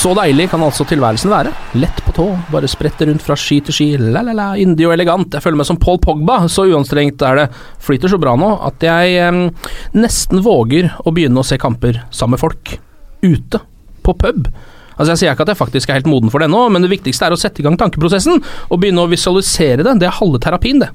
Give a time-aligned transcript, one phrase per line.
[0.00, 1.50] Så deilig kan altså tilværelsen være.
[1.76, 5.34] Lett på tå, bare sprette rundt fra ski til ski, la-la-la, yndig og elegant.
[5.36, 7.44] Jeg føler meg som Paul Pogba, så uanstrengt er det.
[7.84, 9.40] Flyter så bra nå at jeg eh,
[10.00, 12.72] nesten våger å begynne å se kamper sammen med folk.
[13.20, 13.60] Ute.
[14.00, 14.46] På pub.
[14.94, 16.92] Altså Jeg sier ikke at jeg faktisk er helt moden for det nå, men det
[16.94, 19.98] viktigste er å sette i gang tankeprosessen og begynne å visualisere det.
[20.00, 20.88] Det er halve terapien, det.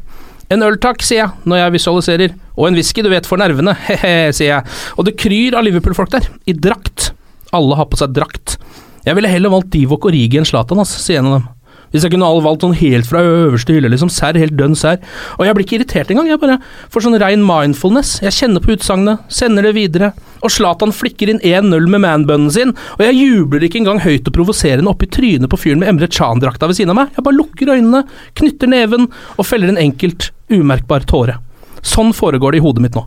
[0.50, 2.34] En øl takk, sier jeg når jeg visualiserer.
[2.58, 3.78] Og en whisky, du vet, for nervene.
[3.86, 4.76] He-he, sier jeg.
[4.98, 6.32] Og det kryr av Liverpool-folk der.
[6.50, 7.12] I drakt.
[7.54, 8.58] Alle har på seg drakt.
[9.06, 11.52] Jeg ville heller valgt Divok Origi enn Zlatan, altså, sier en av dem.
[11.94, 14.10] Hvis jeg kunne valgt sånn helt fra øverste hylle, liksom.
[14.12, 14.98] Serr, helt dønn serr.
[15.38, 16.58] Og jeg blir ikke irritert engang, jeg bare
[16.92, 18.18] får sånn rein mindfulness.
[18.26, 20.10] Jeg kjenner på utsagnet, sender det videre.
[20.42, 24.36] Og Zlatan flikker inn 1-0 med manbunnen sin, og jeg jubler ikke engang høyt og
[24.36, 27.14] provoserende oppi trynet på fyren med Emre Can-drakta ved siden av meg.
[27.16, 28.04] Jeg bare lukker øynene,
[28.42, 29.08] knytter neven
[29.38, 31.40] og feller en enkelt, umerkbar tåre.
[31.86, 33.06] Sånn foregår det i hodet mitt nå.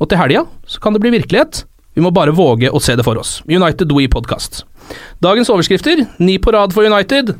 [0.00, 1.66] Og til helga så kan det bli virkelighet.
[1.92, 3.42] Vi må bare våge å se det for oss.
[3.44, 4.62] United We Podcast.
[5.20, 7.34] Dagens overskrifter, ni på rad for United.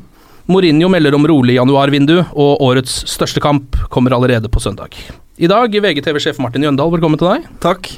[0.45, 4.93] Mourinho melder om rolig januarvindu, og årets største kamp kommer allerede på søndag.
[5.41, 7.49] I dag, VGTV-sjef Martin Jøndal, velkommen til deg.
[7.63, 7.89] Takk.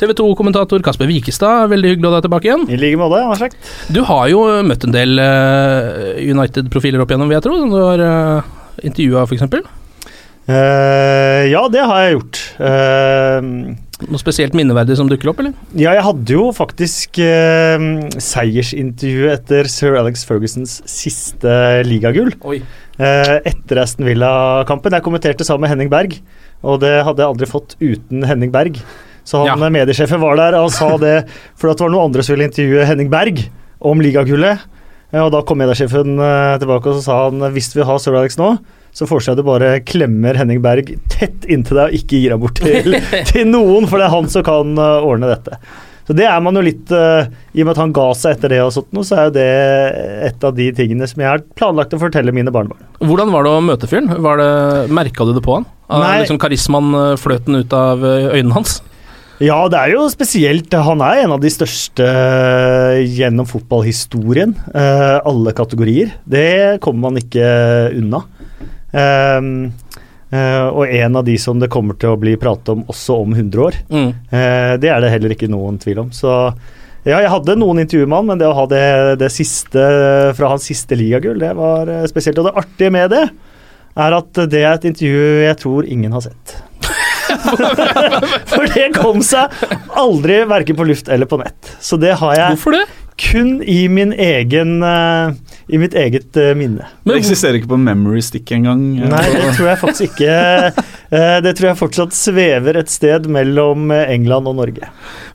[0.00, 2.64] TV 2-kommentator Kasper Wikestad, veldig hyggelig å ha deg tilbake igjen.
[2.72, 3.20] I like måte.
[3.30, 3.74] Hva slags?
[3.92, 8.02] Du har jo møtt en del eh, United-profiler opp igjennom, vil jeg tro, du har
[8.02, 9.78] uh, intervjua, f.eks.
[10.48, 12.38] Eh, ja, det har jeg gjort.
[12.58, 13.76] Uh,
[14.10, 15.52] Noe spesielt minneverdig som dukker opp, eller?
[15.76, 17.84] ja, jeg hadde jo faktisk uh,
[18.16, 21.52] seiersintervju etter sir Alex Fergusons siste
[21.86, 22.32] ligagull.
[23.00, 24.96] Eh, etter Aston Villa-kampen.
[24.96, 26.16] Jeg kommenterte sammen med Henning Berg,
[26.64, 28.80] og det hadde jeg aldri fått uten Henning Berg.
[29.24, 29.70] Så han Ja.
[29.70, 33.12] mediesjefen var der, og sa det for det var noen andre som ville intervjue Henning
[33.12, 33.44] Berg
[33.80, 34.64] om ligagullet.
[35.12, 36.20] Og da kom mediesjefen
[36.62, 38.52] tilbake og så sa han hvis vi har sir Alex nå,
[38.96, 42.42] så foreslår jeg du bare klemmer Henning Berg tett inntil deg og ikke gir deg
[42.42, 42.98] bort til,
[43.30, 45.60] til noen, for det er han som kan eh, ordne dette.
[46.10, 48.50] Så det er man jo litt uh, I og med at han ga seg etter
[48.50, 49.50] det, og sånt så er jo det
[50.26, 52.82] et av de tingene som jeg har planlagt å fortelle mine barnebarn.
[52.98, 54.10] Hvordan var det å møte fyren?
[54.90, 55.68] Merka du det på han?
[55.86, 56.08] Av.
[56.18, 58.80] Liksom Karismaen eh, fløt den ut av øynene hans?
[59.38, 60.74] Ja, det er jo spesielt.
[60.74, 62.10] Han er en av de største
[63.06, 64.52] gjennom fotballhistorien.
[64.74, 66.10] alle kategorier.
[66.28, 67.46] Det kommer man ikke
[67.96, 68.24] unna.
[68.96, 69.70] Ehm,
[70.30, 73.32] Uh, og en av de som det kommer til å bli pratet om også om
[73.34, 73.78] 100 år.
[73.90, 74.12] Mm.
[74.30, 76.12] Uh, det er det heller ikke noen tvil om.
[76.14, 76.30] Så
[77.00, 78.86] ja, jeg hadde noen intervjuer med han, men det å ha det,
[79.22, 79.82] det siste
[80.36, 82.38] fra hans siste ligagull, det var eh, spesielt.
[82.42, 83.22] Og det artige med det
[84.00, 86.58] er at det er et intervju jeg tror ingen har sett.
[88.52, 89.54] For det kom seg
[89.96, 91.72] aldri verken på luft eller på nett.
[91.80, 92.84] Så det har jeg det?
[93.20, 95.32] kun i min egen eh,
[95.70, 96.88] I mitt eget uh, minne.
[97.06, 98.80] Det eksisterer ikke på memory stick engang.
[98.98, 100.32] Nei, det tror jeg faktisk ikke.
[101.12, 104.88] Uh, det tror jeg fortsatt svever et sted mellom eh, England og Norge.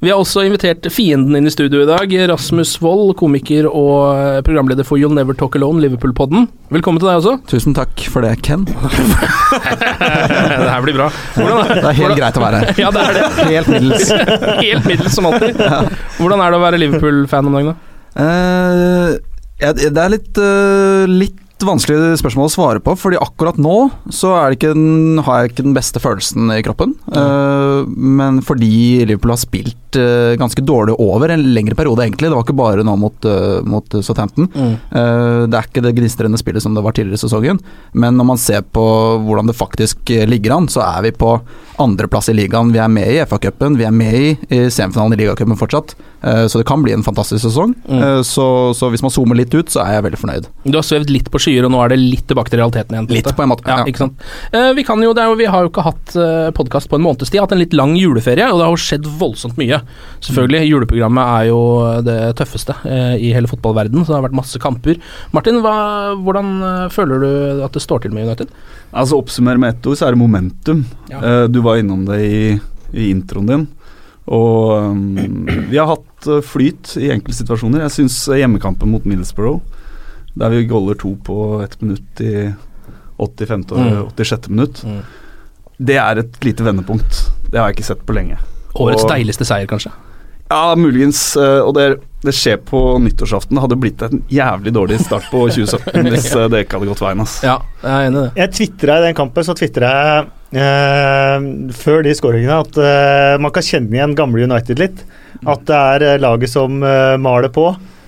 [0.04, 2.12] Vi har også invitert fienden inn i studio i dag.
[2.32, 6.50] Rasmus Wold, komiker og programleder for You'll Never Talk Alone, Liverpool-podden.
[6.76, 7.38] Velkommen til deg også.
[7.52, 8.66] Tusen takk for det, Ken.
[8.72, 8.74] det
[10.68, 11.08] her blir bra.
[11.38, 12.74] Hvordan Det er helt greit å være her.
[12.86, 13.28] Ja, det er det.
[13.54, 14.12] Helt middels.
[14.60, 15.64] Helt middels som alltid.
[16.20, 17.92] Hvordan er det å være Liverpool-fan om dagen, da?
[18.16, 23.90] Eh, ja, det er litt, eh, litt vanskelig spørsmål å svare på, fordi akkurat nå
[24.12, 26.96] så den, har jeg ikke den beste følelsen i kroppen.
[27.08, 32.30] Eh, men fordi Liverpool har spilt spilt eh, ganske dårlig over en lengre periode, egentlig.
[32.30, 34.48] Det var ikke bare nå mot, uh, mot Southampton.
[34.54, 34.74] Mm.
[34.92, 37.60] Uh, det er ikke det gnistrende spillet som det var tidligere i sesongen,
[37.94, 38.86] men når man ser på
[39.26, 41.40] hvordan det faktisk eh, ligger an, så er vi på
[41.78, 42.72] andreplass i ligaen.
[42.74, 46.46] Vi er med i FA-cupen, vi er med i, i semifinalen i ligacupen fortsatt, eh,
[46.48, 47.76] så det kan bli en fantastisk sesong.
[47.88, 48.02] Mm.
[48.02, 48.48] Eh, så,
[48.78, 50.50] så hvis man zoomer litt ut, så er jeg veldig fornøyd.
[50.66, 53.10] Du har svevd litt på skyer, og nå er det litt tilbake til realiteten igjen.
[53.20, 53.90] Litt på en måte, Ja, ja.
[53.92, 54.26] ikke sant?
[54.52, 57.06] Eh, vi, kan jo, det jo, vi har jo ikke hatt uh, podkast på en
[57.06, 59.82] måneds tid, hatt en litt lang juleferie, og det har jo skjedd voldsomt mye.
[60.26, 61.60] Selvfølgelig, juleprogrammet er jo
[62.06, 65.00] det tøffeste eh, i hele fotballverden, så det har vært masse kamper.
[65.36, 65.76] Martin, hva,
[66.22, 68.52] hvordan eh, føler du at det står til med United?
[68.96, 70.86] Altså Oppsummer med ett ord, så er det momentum.
[71.12, 71.20] Ja.
[71.22, 72.60] Eh, du var innom det i,
[72.94, 73.68] i introen din.
[74.26, 77.84] Og um, vi har hatt flyt i enkelte situasjoner.
[77.86, 79.60] Jeg syns hjemmekampen mot Middlesbrough,
[80.36, 82.48] der vi goller to på ett minutt i
[83.22, 83.68] 85.
[83.72, 84.00] og Mm.
[84.18, 84.50] 86.
[84.50, 85.04] minutt, Mm.
[85.80, 87.22] det er et lite vendepunkt.
[87.52, 88.38] Det har jeg ikke sett på lenge.
[88.76, 89.92] Årets Og- deiligste seier, kanskje?
[90.52, 91.36] Ja, muligens.
[91.42, 91.86] eh, Og det,
[92.22, 93.56] det skjer på nyttårsaften.
[93.58, 97.02] Det hadde blitt en jævlig dårlig start på 2017 hvis eh, det ikke hadde gått
[97.02, 97.24] veien.
[97.24, 97.48] Altså.
[97.48, 98.32] Ja, jeg er enig i det.
[98.44, 100.28] Jeg tvitra i den kampen, så tvitra jeg
[100.62, 101.48] eh,
[101.82, 105.02] før de skåringene at eh, man kan kjenne igjen gamle United litt.
[105.46, 107.66] At det er eh, laget som eh, maler på,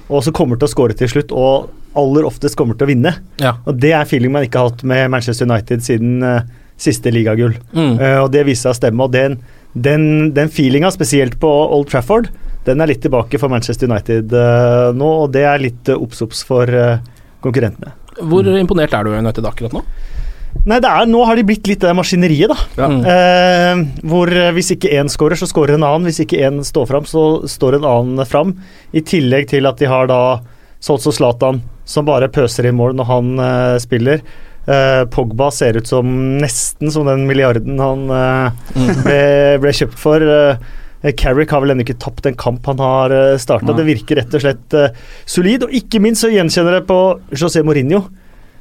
[0.07, 3.15] og som kommer til å skåre til slutt, og aller oftest kommer til å vinne.
[3.41, 3.55] Ja.
[3.65, 6.43] Og Det er feeling man ikke har hatt med Manchester United siden uh,
[6.77, 7.55] siste ligagull.
[7.73, 7.95] Mm.
[7.97, 9.07] Uh, og det viser seg å stemme.
[9.07, 9.39] Og den,
[9.83, 12.31] den, den feelinga, spesielt på Old Trafford,
[12.67, 16.43] den er litt tilbake for Manchester United uh, nå, og det er litt uh, obs-obs
[16.47, 16.99] for uh,
[17.43, 17.93] konkurrentene.
[18.27, 19.83] Hvor imponert er du i United akkurat nå?
[20.67, 22.57] Nei, det er, nå har de blitt litt det maskineriet, da.
[22.79, 22.87] Ja.
[22.91, 23.01] Mm.
[23.13, 26.07] Eh, hvor eh, hvis ikke én scorer, så scorer en annen.
[26.09, 28.55] Hvis ikke én står fram, så står en annen fram.
[28.91, 30.21] I tillegg til at de har da
[30.83, 34.23] sånn Zlatan, som bare pøser inn mål når han eh, spiller.
[34.67, 36.07] Eh, Pogba ser ut som
[36.41, 38.73] nesten som den milliarden han eh,
[39.05, 39.21] ble,
[39.63, 40.23] ble kjøpt for.
[40.23, 43.75] Eh, Carrick har vel ennå ikke tapt en kamp han har starta.
[43.77, 44.75] Det virker rett og slett
[45.29, 45.67] solid.
[45.67, 46.97] Og ikke minst så gjenkjenner jeg på
[47.37, 48.01] José Mourinho.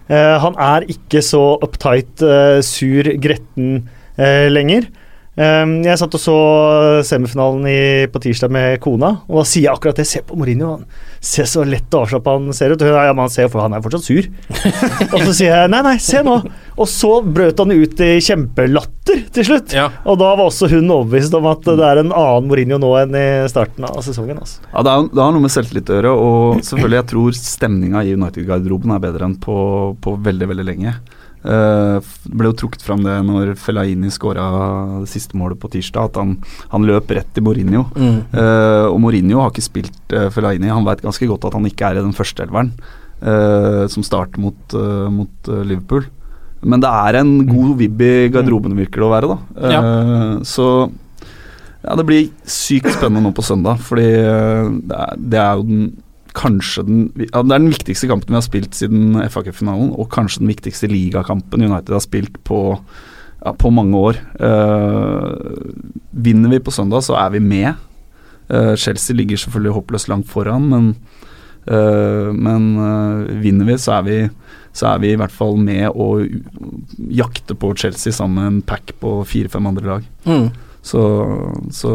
[0.07, 2.23] Han er ikke så uptight,
[2.63, 3.81] sur, gretten
[4.53, 4.87] lenger.
[5.37, 6.37] Eh, jeg satt og så
[7.05, 10.09] semifinalen i, på tirsdag med kona, og da sier jeg akkurat det.
[10.09, 10.87] Se på Mourinho, han
[11.27, 12.85] ser så lett og avslappa han ser ut.
[12.87, 14.29] Ja, men han ser for han er fortsatt sur.
[15.15, 16.39] og så sier jeg nei, nei, se nå.
[16.77, 19.75] Og så brøt han ut i kjempelatter til slutt.
[19.77, 19.89] Ja.
[20.07, 23.17] Og da var også hun overbevist om at det er en annen Mourinho nå enn
[23.19, 24.41] i starten av sesongen.
[24.43, 24.63] Altså.
[24.73, 28.05] Ja, det, er, det har noe med selvtillit å gjøre, og selvfølgelig jeg tror stemninga
[28.05, 29.59] i United-garderoben er bedre enn på,
[30.03, 30.97] på veldig, veldig lenge.
[31.47, 34.47] Det ble jo trukket fram det når Fellaini skåra
[35.05, 36.35] det siste målet på tirsdag, at han,
[36.73, 37.85] han løp rett i Mourinho.
[37.95, 38.19] Mm.
[38.35, 40.73] Uh, og Mourinho har ikke spilt uh, Fellaini.
[40.73, 42.73] Han veit ganske godt at han ikke er i den førsteelveren
[43.23, 44.77] uh, som starter mot,
[45.15, 46.09] mot Liverpool.
[46.67, 49.37] Men det er en god vibb i garderoben, virker det å være.
[49.37, 49.83] da ja.
[50.49, 50.67] Så
[51.85, 55.85] ja, det blir sykt spennende nå på søndag, fordi det er, det er jo den
[56.37, 60.45] kanskje den ja, Det er den viktigste kampen vi har spilt siden FA-cupfinalen, og kanskje
[60.45, 62.61] den viktigste ligakampen United har spilt på,
[63.43, 64.21] ja, på mange år.
[64.41, 65.33] Uh,
[66.13, 67.75] vinner vi på søndag, så er vi med.
[68.53, 70.93] Uh, Chelsea ligger selvfølgelig håpløst langt foran, men,
[71.71, 72.69] uh, men
[73.43, 74.21] vinner vi, så er vi
[74.77, 76.21] så er vi i hvert fall med å
[77.17, 80.09] jakte på Chelsea sammen med en pack på fire-fem andre lag.
[80.29, 80.51] Mm.
[80.85, 81.03] Så,
[81.73, 81.93] så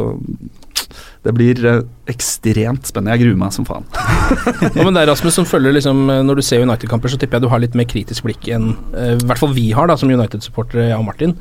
[1.22, 3.14] det blir eh, ekstremt spennende.
[3.14, 3.86] Jeg gruer meg som faen.
[4.78, 7.38] ja, men det er Rasmus, som følger liksom eh, Når du ser United-kamper, så tipper
[7.38, 9.98] jeg du har litt mer kritisk blikk enn eh, i hvert fall vi har, da,
[10.02, 11.36] som United-supportere, jeg og Martin.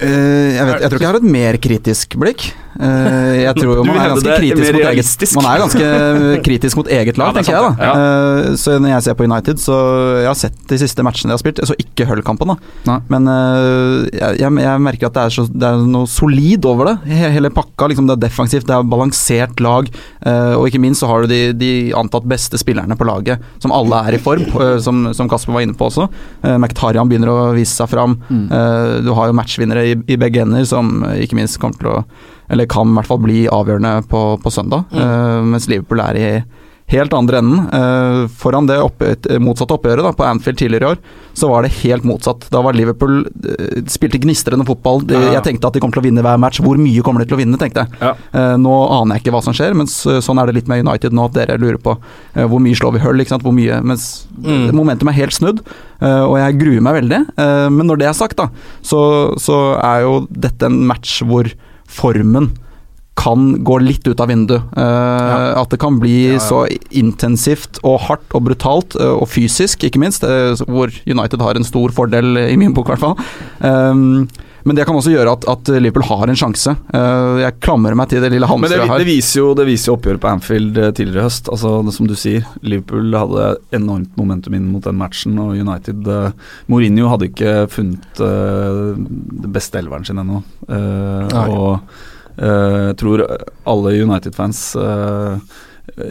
[0.00, 2.46] Eh, jeg, vet, jeg tror ikke jeg har et mer kritisk blikk.
[2.80, 5.34] Eh, jeg tror jo man er ganske kritisk mot eget.
[5.36, 5.88] Man er ganske
[6.46, 7.90] kritisk mot eget lag, Ja, tenker sant, jeg.
[7.90, 9.76] da Eh, Så når jeg ser på United, så
[10.20, 11.60] Jeg har sett de siste matchene de har spilt.
[11.60, 12.54] Jeg så ikke Hull-kampen,
[12.86, 12.96] da.
[13.10, 13.28] Men
[14.14, 16.96] jeg, jeg, merker at det er, så, det er noe solid over det.
[17.36, 17.90] Hele pakka.
[17.90, 19.90] Liksom, det er defensivt, det er balansert lag.
[20.56, 24.00] og ikke minst så har du de, de antatt beste spillerne på laget, som alle
[24.08, 24.46] er i form,
[24.82, 26.06] som, som Kasper var inne på også.
[26.44, 28.16] Mkhitaryan begynner å vise seg fram.
[28.30, 28.46] Mm.
[29.06, 32.04] Du har jo matchvinnere i, i begge ender, som ikke minst kommer til å
[32.50, 34.90] Eller kan i hvert fall bli avgjørende på, på søndag.
[34.90, 36.30] Eh, mens Liverpool er i
[36.90, 37.64] helt andre enden.
[37.72, 39.02] Eh, foran det opp,
[39.42, 41.02] motsatte oppgjøret da, på Anfield tidligere i år,
[41.38, 42.48] så var det helt motsatt.
[42.50, 45.04] Da var Liverpool eh, spilte gnistrende fotball.
[45.10, 45.32] Ja, ja.
[45.38, 46.58] Jeg tenkte at de kom til å vinne hver match.
[46.64, 48.00] Hvor mye kommer de til å vinne, tenkte jeg.
[48.02, 48.12] Ja.
[48.34, 50.82] Eh, nå aner jeg ikke hva som skjer, mens eh, sånn er det litt med
[50.86, 51.96] United nå, at dere lurer på
[52.50, 54.70] hvor mye slår vi Hull, ikke sant, hvor mye Mens Mm.
[54.72, 55.58] momentum er helt snudd,
[56.00, 57.18] eh, og jeg gruer meg veldig.
[57.36, 58.46] Eh, men når det er sagt, da,
[58.80, 59.00] så,
[59.36, 61.50] så er jo dette en match hvor
[61.90, 62.46] formen
[63.20, 64.64] kan gå litt ut av vinduet.
[64.76, 66.42] Eh, At det kan bli Ja, ja.
[66.42, 71.58] så intensivt og hardt og brutalt, uh, og fysisk, ikke minst, uh, hvor United har
[71.58, 73.18] en stor fordel, i min bok i hvert fall.
[73.60, 74.28] Um,
[74.62, 76.74] Men det kan også gjøre at, at Liverpool har en sjanse.
[76.92, 80.28] Jeg klamrer meg til det lille Men det, det, viser jo, det viser oppgjøret på
[80.28, 81.48] Anfield tidligere i høst.
[81.48, 86.04] Altså, det, som du sier, Liverpool hadde enormt momentum inn mot den matchen, og United
[86.68, 88.92] Mourinho hadde ikke funnet uh,
[89.46, 90.42] det beste elveren sin ennå.
[90.68, 91.80] Og
[92.40, 93.22] jeg tror
[93.68, 95.38] alle United-fans eh,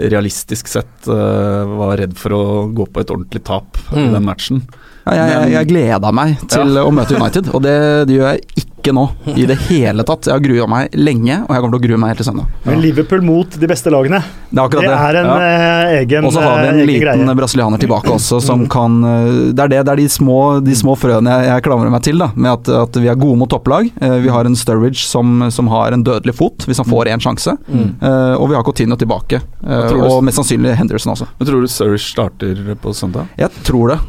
[0.10, 2.44] realistisk sett eh, var redd for å
[2.76, 4.14] gå på et ordentlig tap i Mm.
[4.14, 4.62] den matchen.
[5.08, 6.84] Ja, jeg, jeg, jeg gleda meg til Ja.
[6.86, 7.78] å møte United, og det,
[8.10, 10.26] det gjør jeg ikke nå i det hele tatt.
[10.30, 12.46] Jeg har grua meg lenge, og jeg kommer til å grue meg helt til søndag.
[12.66, 14.96] Men Liverpool mot de beste lagene, Det er det det.
[14.96, 16.00] er en ja.
[16.00, 17.36] egen, Og så har vi en eh, liten greie.
[17.36, 20.96] brasilianer tilbake også, som kan eh, Det er det, det er de små, de små
[20.98, 22.32] frøene jeg, jeg klamrer meg til, da.
[22.36, 23.92] Med at, at vi er gode mot topplag.
[24.02, 27.20] Eh, Vi har en Sturridge som, som har en dødelig fot, hvis han får én
[27.22, 27.58] sjanse.
[27.70, 27.98] Mm.
[28.40, 29.42] og vi har Coutinho tilbake.
[29.66, 31.28] eh, og mest sannsynlig Henderson også.
[31.40, 33.28] Men tror du Sturridge starter på søndag?
[33.38, 34.00] Jeg tror det.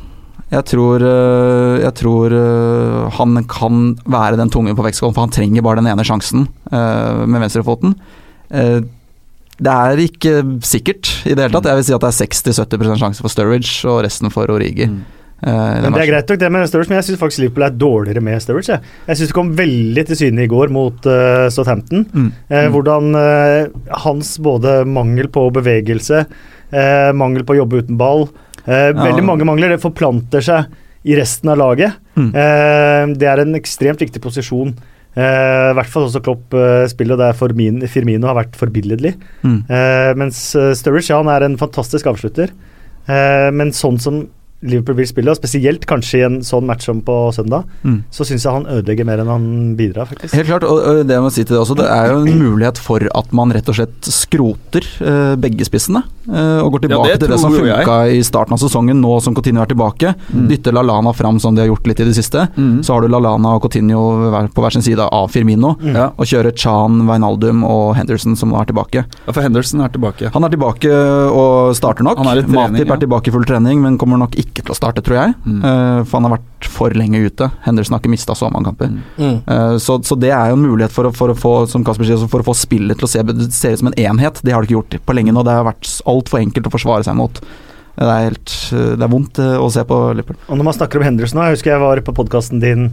[0.50, 5.34] Jeg tror, øh, jeg tror øh, han kan være den tunge på vektskålen, for han
[5.34, 7.94] trenger bare den ene sjansen øh, med venstrefoten.
[8.50, 8.80] Eh,
[9.60, 11.68] det er ikke sikkert i det hele tatt.
[11.68, 14.88] Jeg vil si at det er 60-70% sjanse for Sturridge og resten for Origi.
[14.88, 15.00] Mm.
[15.44, 17.78] eh, Men Det er greit nok det med Sturridge, men jeg syns faktisk Liverpool er
[17.84, 18.72] dårligere med Sturridge.
[18.72, 22.06] Jeg, jeg syns det kom veldig til syne i går mot uh, Southampton.
[22.10, 22.30] Mm.
[22.48, 23.70] Eh, hvordan eh,
[24.06, 26.24] hans både mangel på bevegelse,
[26.72, 28.30] eh, mangel på å jobbe uten ball
[28.66, 29.74] eh, Veldig mange mangler.
[29.74, 30.70] Det forplanter seg
[31.08, 32.00] i resten av laget.
[32.16, 32.30] Mm.
[32.36, 34.74] Eh, det er en ekstremt viktig posisjon.
[35.16, 39.14] Eh, I hvert fall også Klopp eh, spiller, der Firmino, Firmino har vært forbilledlig.
[39.42, 39.62] Mm.
[39.66, 40.42] Eh, mens
[40.78, 42.52] Sturridge ja, han er en fantastisk avslutter.
[43.10, 44.22] Eh, men sånn som
[44.62, 48.02] Liverpool vil spille, og spesielt kanskje i en sånn match som på søndag, Mm.
[48.12, 50.34] så syns jeg han ødelegger mer enn han bidrar, faktisk.
[50.34, 52.76] Helt klart, og det jeg må si til det også, det er jo en mulighet
[52.78, 56.02] for at man rett og slett skroter eh, begge spissene.
[56.30, 59.20] eh, og går tilbake Ja, det til det som funka i starten av sesongen, nå
[59.22, 60.14] som Coutinho er tilbake.
[60.30, 62.44] Dytter Lallana fram som de har gjort litt i det siste.
[62.56, 62.82] Mm.
[62.84, 65.76] Så har du Lallana og Coutinho på hver sin side av Firmino.
[65.82, 66.10] Ja.
[66.18, 69.04] Og kjører Chan, Wijnaldum og Henderson som nå er tilbake.
[69.26, 70.30] ja, for Henderson er tilbake.
[70.32, 70.90] Han er tilbake
[71.32, 72.18] og starter nok.
[72.18, 74.72] Han er i trening, Matip er tilbake i full trening, men kommer nok ikke til
[74.74, 75.34] å starte, tror jeg.
[75.46, 75.60] Mm.
[75.62, 77.50] Uh, for han har vært for lenge ute.
[77.64, 78.92] Henderson har ikke mista så mange kamper.
[79.16, 79.38] Mm.
[79.46, 82.08] Uh, Så, så det er jo en mulighet for å, for å få som Kasper
[82.08, 84.42] sier, for å få spillet til å se, se ut som en enhet.
[84.42, 85.44] Det har det ikke gjort på lenge nå.
[85.46, 87.42] Det har vært altfor enkelt å forsvare seg mot.
[88.00, 90.38] Det er, helt, det er vondt eh, å se på Liverpool.
[90.48, 92.90] Og når man snakker om Henderson nå, jeg husker jeg var på podkasten din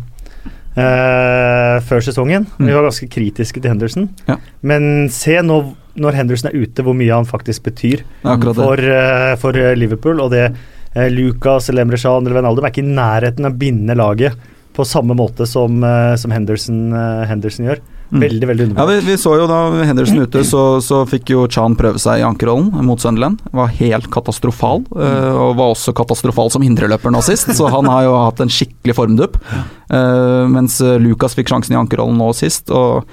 [0.77, 2.43] Uh, før sesongen.
[2.59, 2.67] Mm.
[2.67, 4.03] Vi var ganske kritiske til Henderson.
[4.27, 4.35] Ja.
[4.61, 5.55] Men se nå
[5.97, 10.21] når Henderson er ute, hvor mye han faktisk betyr for, uh, for eh, Liverpool.
[10.21, 10.51] Og det
[10.97, 14.47] eh, Lucas eller Emre Can eller Wijnaldum er ikke i nærheten av å binde laget
[14.77, 17.79] på samme måte som, eh, som Henderson, eh, Henderson gjør.
[18.07, 18.21] Mm.
[18.21, 21.75] Veldig, veldig Ja, vi, vi så jo da Henderson ute, så, så fikk jo Chan
[21.75, 23.41] prøve seg i ankerrollen mot Sunderland.
[23.51, 28.05] Var helt katastrofal, eh, og var også katastrofal som indreløper nå sist, så han har
[28.07, 29.41] jo hatt en skikkelig formdupp.
[29.89, 33.09] Eh, mens Lucas fikk sjansen i ankerrollen nå sist, og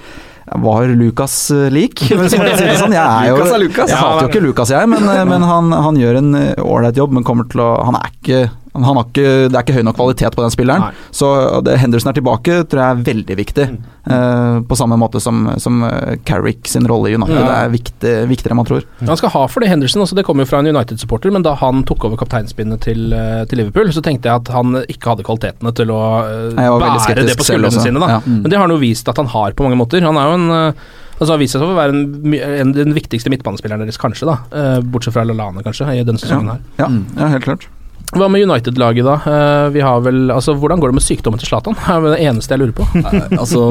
[0.46, 2.94] var Lucas eh, lik, hvis man kan si det sånn.
[2.94, 3.92] Jeg, er jo, Lucas er Lucas.
[3.92, 7.00] jeg hater jo ikke Lucas, jeg, men, eh, men han, han gjør en eh, ålreit
[7.00, 7.16] jobb.
[7.16, 8.42] Men kommer til å Han er ikke
[8.82, 10.88] han har ikke, det er ikke høy nok kvalitet på den spilleren.
[10.88, 11.10] Nei.
[11.14, 11.28] Så
[11.62, 13.66] det, Henderson er tilbake, tror jeg er veldig viktig.
[14.10, 17.36] Eh, på samme måte som, som eh, Carrick sin rolle i United.
[17.38, 17.44] Ja.
[17.46, 18.88] Det er viktig, viktigere enn man tror.
[19.06, 20.02] Han skal ha for det, Henderson.
[20.02, 23.44] Også, det kommer jo fra en United-supporter, men da han tok over kapteinspinnet til, eh,
[23.50, 27.38] til Liverpool, så tenkte jeg at han ikke hadde kvalitetene til å eh, bære det
[27.38, 28.02] på skuldrene sine.
[28.02, 28.10] Da.
[28.16, 28.20] Ja.
[28.26, 28.42] Mm.
[28.42, 30.02] Men det har han jo vist at han har på mange måter.
[30.02, 30.76] Han er jo en
[31.14, 34.26] Altså Han vist seg å være en, en, den viktigste midtbanespilleren deres, kanskje.
[34.26, 36.64] da Bortsett fra Lallane, kanskje, i denne sesongen her.
[36.80, 37.68] Ja, ja, helt klart.
[38.14, 39.14] Hva med United-laget, da?
[39.26, 41.74] Eh, vi har vel Altså Hvordan går det med sykdommen til Zlatan?
[41.84, 42.86] Det er det eneste jeg lurer på.
[43.00, 43.64] Nei, altså,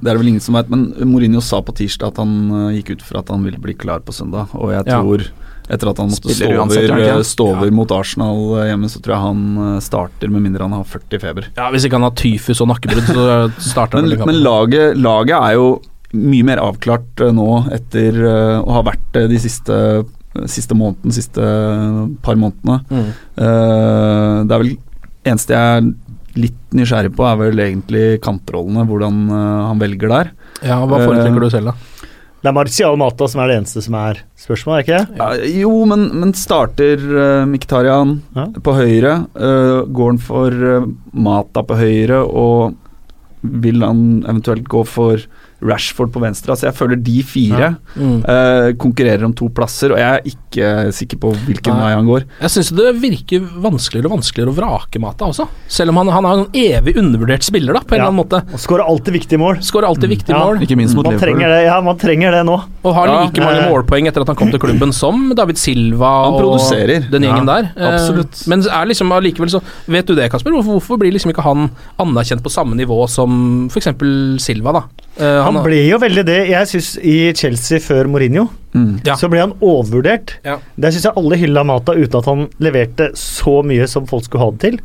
[0.00, 2.32] det er det vel ingen som vet, men Mourinho sa på tirsdag at han
[2.70, 4.48] eh, gikk ut fra at han ville bli klar på søndag.
[4.56, 5.00] Og jeg Ja.
[5.02, 5.26] tror,
[5.70, 9.22] etter at han måtte stå over, eh, stå over mot Arsenal hjemme, så tror jeg
[9.28, 11.50] han starter, med mindre han har 40 feber.
[11.56, 13.26] Ja, Hvis ikke han har tyfus og nakkebrudd, så
[13.60, 15.68] starter han Men, men laget, laget er jo
[16.16, 18.16] mye mer avklart nå etter
[18.64, 19.76] å ha vært det de siste,
[20.48, 21.42] siste måneden, siste
[22.24, 22.80] par månedene.
[22.88, 23.10] Mm.
[23.36, 24.72] Uh, det er vel
[25.28, 30.34] eneste jeg er litt nysgjerrig på, er vel egentlig kantrollene, hvordan uh, han velger der.
[30.62, 32.06] Ja, Hva foretrekker du selv, da?
[32.40, 35.18] Det er Martial Mata som er det eneste som er spørsmålet, er ikke det?
[35.20, 38.46] Ja, jo, men, men starter uh, Mkhitaryan Ja.
[38.64, 39.16] på høyre.
[39.36, 42.78] Uh, går han for uh, Mata på høyre, og
[43.42, 45.20] vil han eventuelt gå for
[45.62, 46.52] Rashford på venstre.
[46.54, 48.22] Altså Jeg føler de fire Mm.
[48.24, 51.80] uh, konkurrerer om to plasser, og jeg er ikke sikker på hvilken Nei.
[51.82, 52.24] vei han går.
[52.40, 55.48] Jeg syns det virker vanskeligere og vanskeligere å vrake Mata også.
[55.68, 58.06] Selv om han, han er en evig undervurdert spiller, da, på en Ja.
[58.06, 58.42] eller annen måte.
[58.54, 59.58] Og skårer alltid viktige mål.
[59.60, 60.44] Skårer alltid viktige Ja.
[60.44, 60.60] mål.
[60.62, 61.38] Ikke minst mot Man Liverpool.
[61.40, 62.62] trenger det, ja, man trenger det nå.
[62.84, 65.56] Og har Ja, like mange eh, målpoeng etter at han kom til klubben som David
[65.58, 66.60] Silva Han og
[67.10, 67.72] den gjengen Ja, der.
[67.76, 68.46] Eh, absolutt.
[68.48, 70.50] Men er liksom allikevel så Vet du det, Kasper?
[70.52, 73.88] Hvorfor, hvorfor blir liksom ikke han anerkjent på samme nivå som f.eks.
[74.42, 74.82] Silva, da?
[75.20, 76.38] Uh, Han ble jo veldig det.
[76.50, 79.00] Jeg syns i Chelsea før Mourinho Mm.
[79.04, 79.16] Ja.
[79.18, 80.36] så ble han overvurdert.
[80.46, 80.58] Ja.
[80.78, 84.44] Der syns jeg alle hylla Mata uten at han leverte så mye som folk skulle
[84.44, 84.76] ha det til.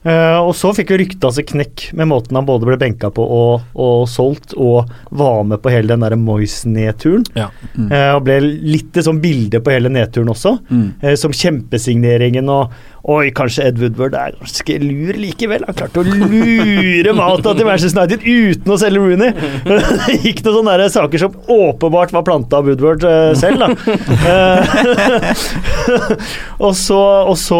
[0.00, 3.20] Eh, og så fikk jo rykta seg knekk med måten han både ble benka på
[3.20, 7.26] og, og solgt, og var med på hele den der Moyes-nedturen.
[7.36, 7.50] Ja.
[7.74, 7.90] Mm.
[7.90, 10.88] Uh, og ble litt et sånn bilde på hele nedturen også, Mm.
[11.02, 12.72] uh, som kjempesigneringen og
[13.10, 15.62] Oi, kanskje Ed Woodward er ganske lur likevel.
[15.64, 19.32] Han klarte å lure Mata til Manchester United uten å selge Rooney.
[19.64, 23.06] Det gikk noen sånne der saker som åpenbart var planta av Woodward
[23.40, 23.72] selv, da.
[26.66, 27.58] Og, så, og, så,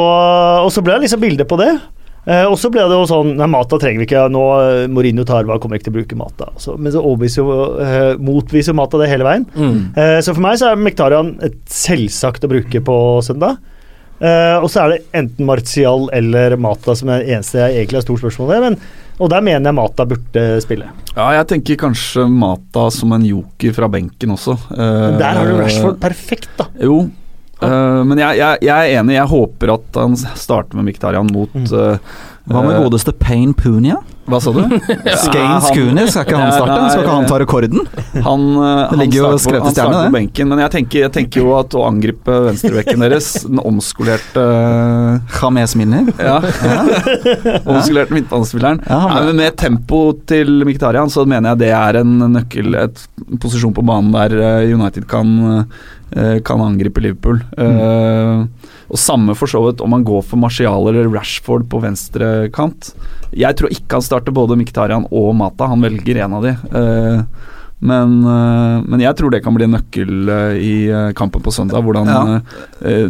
[0.66, 1.72] og så ble det liksom bilde på det.
[2.28, 4.26] Eh, og så ble det jo sånn Nei, Mata trenger vi ikke.
[4.32, 6.50] Nå eh, Mourinho Tarva kommer ikke til å bruke Mata.
[6.60, 9.46] Så, men så overbeviser jo, eh, motviser Mata det hele veien.
[9.56, 9.76] Mm.
[9.96, 12.96] Eh, så for meg så er Mektarian et selvsagt å bruke på
[13.26, 13.60] søndag.
[14.20, 18.02] Eh, og så er det enten Martial eller Mata som er det eneste jeg egentlig
[18.02, 18.66] har stort spørsmål ved.
[18.66, 18.76] Men,
[19.20, 20.90] og der mener jeg Mata burde spille.
[21.14, 24.58] Ja, jeg tenker kanskje Mata som en joker fra benken også.
[24.76, 26.68] Eh, der har du Rashford perfekt, da.
[26.84, 27.06] Jo,
[27.62, 29.14] eh, men jeg, jeg, jeg er enig.
[29.18, 31.98] Jeg håper at han starter med Miktarian mot eh,
[32.50, 33.98] Hva med eh, godeste Payne Punia?
[34.30, 34.60] Hva sa du?
[35.24, 36.74] Skanes han- Cooney, skal ikke han starte?
[36.78, 37.80] nei, Skal ikke han ta rekorden?
[38.22, 40.12] Han, uh, han ligger jo skrevet i han starter på det.
[40.14, 44.44] benken, men jeg tenker, jeg tenker jo at å angripe venstrebekken deres, den omskolerte
[45.40, 46.12] James Minner?
[46.20, 46.36] ja,
[47.72, 50.00] omskolerte midtbanespilleren Ja, Med tempo
[50.30, 53.02] til Miktarian så mener jeg det er en nøkkel, et
[53.42, 54.36] posisjon på banen der
[54.70, 55.34] United kan,
[56.44, 57.42] kan angripe Liverpool.
[57.58, 58.42] Eh,
[58.90, 62.92] og Samme for så vidt om han går for Martial eller Rashford på venstre kant.
[63.36, 66.56] Jeg tror ikke han starter både Miktarian og Mata, han velger en av de.
[66.80, 67.22] Eh,
[67.80, 71.52] men, eh, men jeg tror det kan bli en nøkkel eh, i eh, kampen på
[71.54, 71.80] søndag.
[71.84, 72.40] Hvordan Ja.
[72.84, 73.08] eh,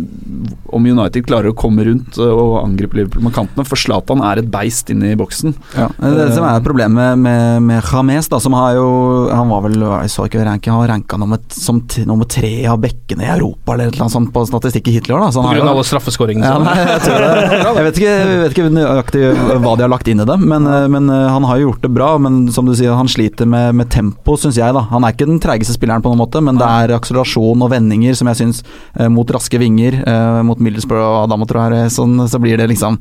[0.71, 3.65] Om United klarer å komme rundt og angripe Liverpool med kantene.
[3.67, 5.55] For Zlatan er et beist inne i boksen.
[5.75, 8.87] Ja, det det som er problemet med, med James, da, som har jo
[9.35, 12.79] Han var vel Jeg så ikke ranking, han ranka nummer, som t nummer tre av
[12.83, 15.19] bekkene i Europa, eller noe sånt på statistikk i Hitler.
[15.19, 16.47] Da, så På grunn av alle straffeskåringene.
[16.47, 17.61] Ja, nei, jeg, det.
[17.75, 19.25] jeg vet ikke, jeg vet ikke nøyaktig
[19.65, 22.13] hva de har lagt inn i det, men, men han har jo gjort det bra.
[22.23, 24.60] Men som du sier, han sliter med, med tempo, syns jeg.
[24.61, 27.73] Da Han er ikke den treigeste spilleren, på noen måte, men det er akselerasjon og
[27.73, 28.63] vendinger som jeg syns
[28.99, 32.69] eh, mot raske vinger, eh, mot Middlesbrough og Adamo, tror jeg, sånn, så blir det
[32.71, 32.99] liksom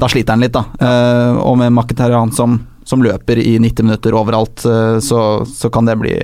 [0.00, 0.64] Da sliter han litt, da.
[0.80, 5.88] Eh, og med Maketarian som som løper i 90 minutter overalt, eh, så, så kan
[5.88, 6.14] det bli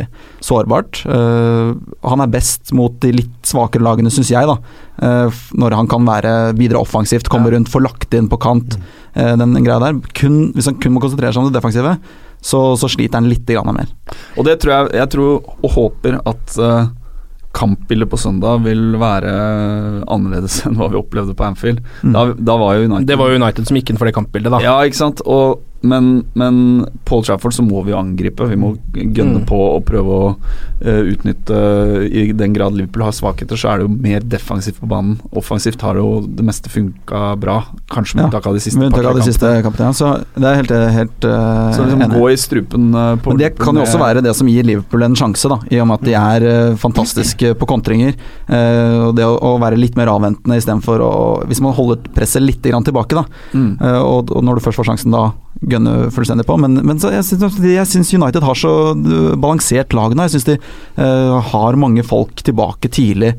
[0.45, 1.03] sårbart.
[1.09, 1.73] Eh,
[2.05, 4.59] han er best mot de litt svakere lagene, syns jeg, da.
[5.01, 8.77] Eh, når han kan være bidra offensivt, komme rundt, få lagt inn på kant.
[9.11, 9.97] Den, den greia der.
[10.15, 11.97] Kun, hvis han kun må konsentrere seg om det defensive,
[12.41, 13.91] så, så sliter han litt mer.
[14.37, 16.89] Og det tror jeg Jeg tror og håper at uh,
[17.57, 19.33] kampbildet på søndag vil være
[20.07, 21.83] annerledes enn hva vi opplevde på Anfield.
[22.03, 22.15] Mm.
[22.15, 24.53] Da, da var jo United Det var jo United som gikk inn for det kampbildet,
[24.55, 24.63] da.
[24.65, 25.25] Ja, ikke sant.
[25.27, 28.45] Og, men, men Paul Trafford så må vi jo angripe.
[28.51, 29.47] Vi må gønne Mm.
[29.49, 31.57] på og prøve å uh, utnytte
[32.11, 35.19] I den grad Liverpool har svakheter, så er det jo mer defensivt på banen.
[35.37, 37.61] Offensivt har det jo det meste funka bra,
[37.93, 39.89] kanskje med Ja, unntak av de siste av de siste kampene.
[39.89, 39.93] ja.
[39.97, 43.53] Så det er helt, helt uh, Så liksom gå i strupen uh, på Men det
[43.59, 46.09] kan jo også være det som gir Liverpool en sjanse, da, i og med at
[46.11, 48.15] de er fantastiske på kontringer.
[48.51, 51.13] Og det å, å være litt mer avventende istedenfor å
[51.49, 53.77] Hvis man holder presset litt grann tilbake, da, Mm.
[53.81, 56.57] og, og når du først får sjansen, da gønne fullstendig på.
[56.61, 60.27] Men, men så jeg synes jeg syns United har så eh, balansert lag nå.
[60.27, 60.59] Jeg syns de
[61.01, 63.35] uh, har mange folk tilbake tidlig.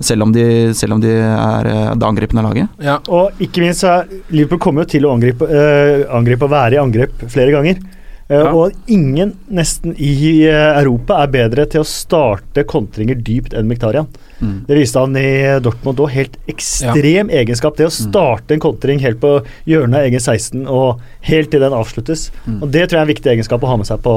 [0.00, 2.78] Selv om de, selv om de er eh, det angripende laget.
[2.80, 2.96] Ja.
[3.12, 6.78] Og ikke minst så er Liverpool kommer jo til å angripe, eh, angripe og være
[6.78, 7.82] i angrep flere ganger.
[8.28, 8.52] Eh, Ja.
[8.52, 14.08] Og ingen nesten i eh, Europa er bedre til å starte kontringer dypt enn Miktarian.
[14.42, 14.64] Mm.
[14.66, 16.10] Det viste han i Dortmund òg.
[16.12, 17.76] Helt ekstrem egenskap.
[17.78, 19.36] Det å starte en kontring helt på
[19.68, 22.30] hjørnet av egen 16 og helt til den avsluttes.
[22.46, 22.58] Mm.
[22.62, 24.14] Og Det tror jeg er en viktig egenskap å ha med seg på,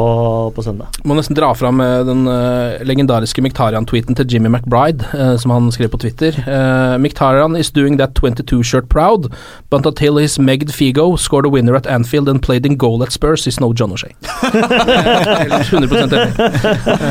[0.56, 1.00] på søndag.
[1.06, 5.70] Må nesten dra fram eh, den uh, legendariske Miktarian-tweeten til Jimmy McBride, uh, som han
[5.76, 6.38] skrev på Twitter.
[6.48, 9.30] Uh, Miktarian is doing that 22-shirt proud,
[9.70, 13.14] but until his Megd Figo scored a winner at Anfield and played in goal at
[13.14, 14.12] Spurs, is no John noe skje.
[15.36, 16.20] Helt 100 enig.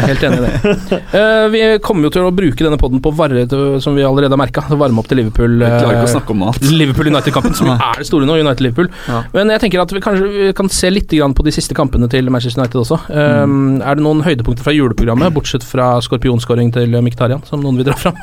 [0.05, 1.01] Helt enig i det.
[1.15, 3.47] Uh, vi kommer jo til å bruke denne poden på varre,
[3.83, 5.59] som vi allerede har merka, varme opp til Liverpool.
[5.63, 6.55] Jeg klarer ikke å eh, snakke om noe.
[6.75, 8.39] Liverpool United-kampen, som er det store nå.
[8.45, 8.91] United-Liverpool.
[9.09, 9.23] Ja.
[9.35, 12.09] Men jeg tenker at vi kanskje vi kan se litt grann på de siste kampene
[12.13, 13.01] til Manchester United også.
[13.11, 17.89] Um, Er det noen høydepunkter fra juleprogrammet, bortsett fra skorpionskåring til Miktarian, som noen vil
[17.89, 18.19] dra fram?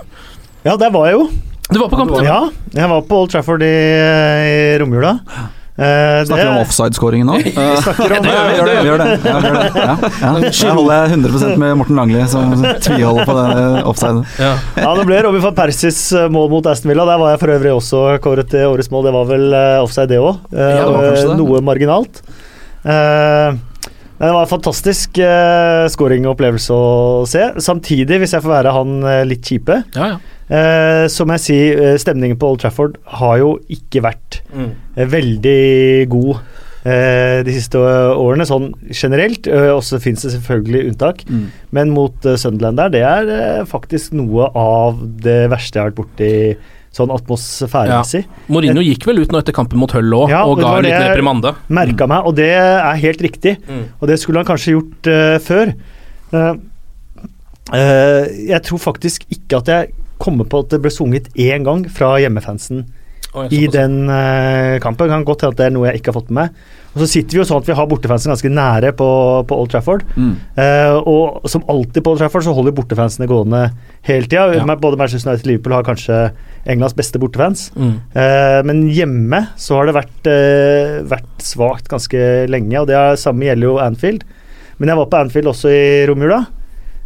[0.66, 1.30] Ja, der var jeg jo.
[1.72, 2.12] Du var på kamp.
[2.26, 2.42] Ja,
[2.76, 5.16] jeg var på Old Trafford i, i romjula.
[5.78, 7.38] Eh, Snakker vi om offside-skåringen nå?
[7.46, 8.74] Vi snakker om Ja, gjør det.
[8.82, 9.70] vi gjør det, ja, vi gjør det.
[9.80, 10.52] Ja, ja.
[10.52, 12.52] Jeg holder 100% med Morten Langli, som
[12.84, 13.56] tviholder på det
[13.88, 14.26] offside.
[14.42, 14.52] Ja.
[14.84, 17.08] Ja, det ble Robin van Persis eh, mål mot Aston Villa.
[17.08, 19.08] Der var jeg for øvrig også kåret til årets mål.
[19.08, 20.44] Det var vel eh, offside, det òg.
[20.52, 21.40] Ja, det var kanskje det.
[21.40, 22.24] Noe marginalt.
[22.82, 23.54] Uh,
[24.22, 27.48] det var en fantastisk uh, scoring og opplevelse å se.
[27.64, 30.20] Samtidig, hvis jeg får være han eh, litt kjipe, Ja, ja.
[30.52, 34.72] Eh, så må jeg si eh, stemningen på Old Trafford har jo ikke vært mm.
[35.16, 35.62] veldig
[36.12, 36.36] god
[36.88, 39.50] eh, de siste årene, sånn generelt.
[39.50, 41.24] Uh, også fins det selvfølgelig unntak.
[41.30, 41.48] Mm.
[41.76, 45.92] Men mot uh, Sunderland der, det er eh, faktisk noe av det verste jeg har
[45.92, 46.32] vært borti
[46.92, 48.26] sånn atmosfæremessig.
[48.52, 51.06] Mourinho gikk vel ut nå etter kampen mot Hull òg, Ja, og ga en liten
[51.08, 51.54] reprimande.
[51.72, 53.56] Merka meg, og det er helt riktig.
[53.64, 53.86] Mm.
[54.02, 55.72] Og det skulle han kanskje gjort uh, før.
[56.36, 56.52] Uh,
[57.72, 61.86] uh, jeg tror faktisk ikke at jeg kommer på at det ble sunget én gang
[61.92, 62.86] fra hjemmefansen
[63.34, 65.08] oh, i den uh, kampen.
[65.08, 66.70] Det kan godt hende at det er noe jeg ikke har fått med meg.
[66.92, 69.08] Og så sitter vi jo sånn at vi har bortefansen ganske nære på,
[69.48, 70.04] på Old Trafford.
[70.18, 70.34] Mm.
[70.58, 73.62] Uh, og som alltid på Old Trafford så holder bortefansene gående
[74.08, 74.50] hele tida.
[74.58, 74.66] Ja.
[74.76, 76.20] Både Manchester United og Liverpool har kanskje
[76.70, 77.70] Englands beste bortefans.
[77.80, 77.96] Mm.
[78.12, 80.32] Uh, men hjemme så har det vært,
[81.16, 84.28] vært svakt ganske lenge, og det er, samme gjelder jo Anfield.
[84.82, 86.44] Men jeg var på Anfield også i romjula.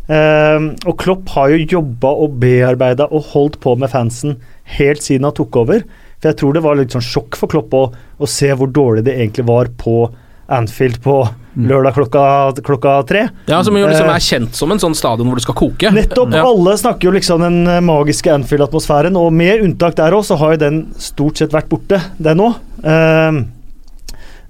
[0.05, 4.37] Eh, og Klopp har jo jobba og bearbeida og holdt på med fansen
[4.77, 5.85] helt siden han tok over.
[6.19, 9.05] For jeg tror det var litt sånn sjokk for Klopp å, å se hvor dårlig
[9.07, 10.05] det egentlig var på
[10.45, 11.23] Anfield på
[11.57, 12.23] lørdag klokka,
[12.61, 13.23] klokka tre.
[13.49, 15.89] Ja, Som jo liksom Eh, er kjent som en sånn stadion hvor det skal koke.
[15.95, 16.35] Nettopp.
[16.37, 16.43] Ja.
[16.45, 20.53] Alle snakker jo liksom den eh, magiske Anfield-atmosfæren, og med unntak der òg, så har
[20.53, 22.61] jo den stort sett vært borte, den òg.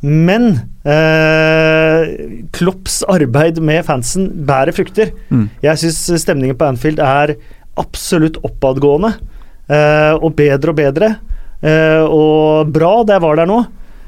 [0.01, 5.11] men eh, Klopps arbeid med fansen bærer frukter.
[5.29, 5.47] Mm.
[5.65, 7.35] Jeg syns stemningen på Anfield er
[7.79, 9.15] absolutt oppadgående,
[9.67, 11.15] eh, og bedre og bedre.
[11.65, 13.63] Eh, og bra, det var der nå.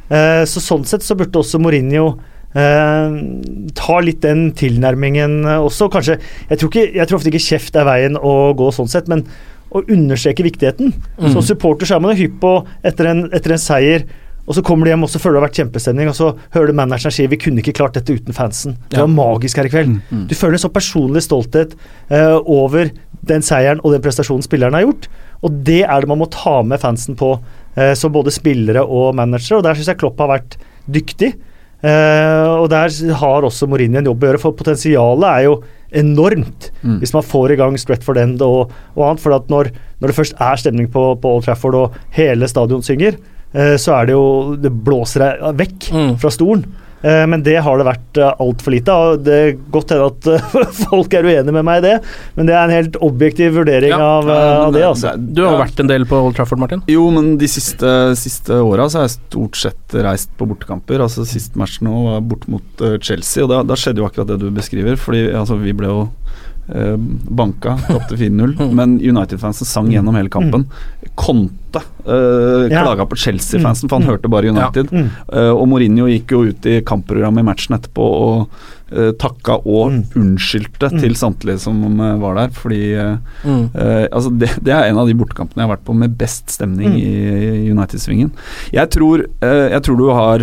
[0.07, 2.05] Eh, så sånn sett så burde også Mourinho
[2.55, 3.17] eh,
[3.75, 5.89] ta litt den tilnærmingen også.
[5.91, 9.09] Kanskje Jeg tror, ikke, jeg tror ofte ikke kjeft er veien å gå sånn sett,
[9.11, 9.25] men
[9.75, 10.93] å understreke viktigheten.
[11.17, 11.31] Mm.
[11.33, 12.53] Som supporter så er man hypp på
[12.87, 14.07] etter en, etter en seier.
[14.47, 16.67] Og så kommer de hjem og så føler det har vært kjempestemning, og så hører
[16.71, 18.77] du manageren si vi kunne ikke klart dette uten fansen.
[18.89, 19.13] Det var Ja.
[19.13, 20.01] magisk her i kveld.
[20.09, 20.27] Mm.
[20.29, 21.75] Du føler en så personlig stolthet
[22.09, 22.89] eh, over
[23.27, 25.07] den seieren og den prestasjonen spilleren har gjort.
[25.43, 27.33] Og det er det man må ta med fansen på,
[27.75, 29.57] eh, som både spillere og managere.
[29.59, 30.55] Og der syns jeg Klopp har vært
[30.89, 31.33] dyktig.
[31.83, 32.87] Eh, og der
[33.19, 36.99] har også Mourinho en jobb å gjøre, for potensialet er jo enormt Mm.
[37.01, 39.19] hvis man får i gang Stretford End og, og annet.
[39.23, 42.81] For at når, når det først er stemning på, på Old Trafford og hele stadion
[42.81, 43.17] synger,
[43.81, 44.25] så er det jo
[44.61, 46.11] Det blåser deg vekk Mm.
[46.21, 46.65] fra stolen.
[47.05, 49.11] Eh, men det har det vært uh, altfor lite av.
[49.13, 51.91] og Det er godt hende at eh, folk er uenige med meg i det,
[52.35, 54.81] men det er en helt objektiv vurdering Ja, av, eh, av det.
[54.87, 55.11] altså.
[55.15, 56.81] Du har jo vært en del på Old Trafford, Martin.
[56.89, 61.05] Jo, men de siste, siste åra så har jeg stort sett reist på bortekamper.
[61.05, 64.33] Altså Sist match nå var bort mot eh, Chelsea, og da, da skjedde jo akkurat
[64.33, 64.97] det du beskriver.
[64.97, 66.01] Fordi altså, vi ble jo
[66.73, 68.71] uh, banka, tapte 4-0.
[68.79, 70.65] men United-fansen sang gjennom hele kampen.
[71.15, 72.83] Conte uh, Ja.
[72.83, 74.09] klaga på Chelsea-fansen, for han Mm.
[74.13, 74.91] hørte bare United.
[74.91, 75.09] Mm.
[75.33, 78.49] Uh, og Mourinho gikk jo ut i kampprogrammet i matchen etterpå og
[78.91, 80.03] eh, takka og Mm.
[80.15, 80.99] unnskyldte Mm.
[80.99, 83.69] til samtlige som eh, var der, fordi uh, Mm.
[83.75, 86.49] uh, altså det, det er en av de bortekampene jeg har vært på med best
[86.49, 86.97] stemning Mm.
[86.97, 88.31] i, i United-svingen.
[88.73, 90.39] Jeg tror, jeg tror du har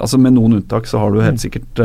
[0.00, 1.44] Altså Med noen unntak så har du helt Mm.
[1.50, 1.78] sikkert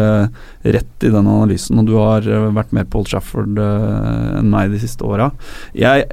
[0.65, 5.01] rett i den analysen, og du har vært mer Paul eh, enn meg de siste
[5.05, 5.31] åra.
[5.73, 6.05] Jeg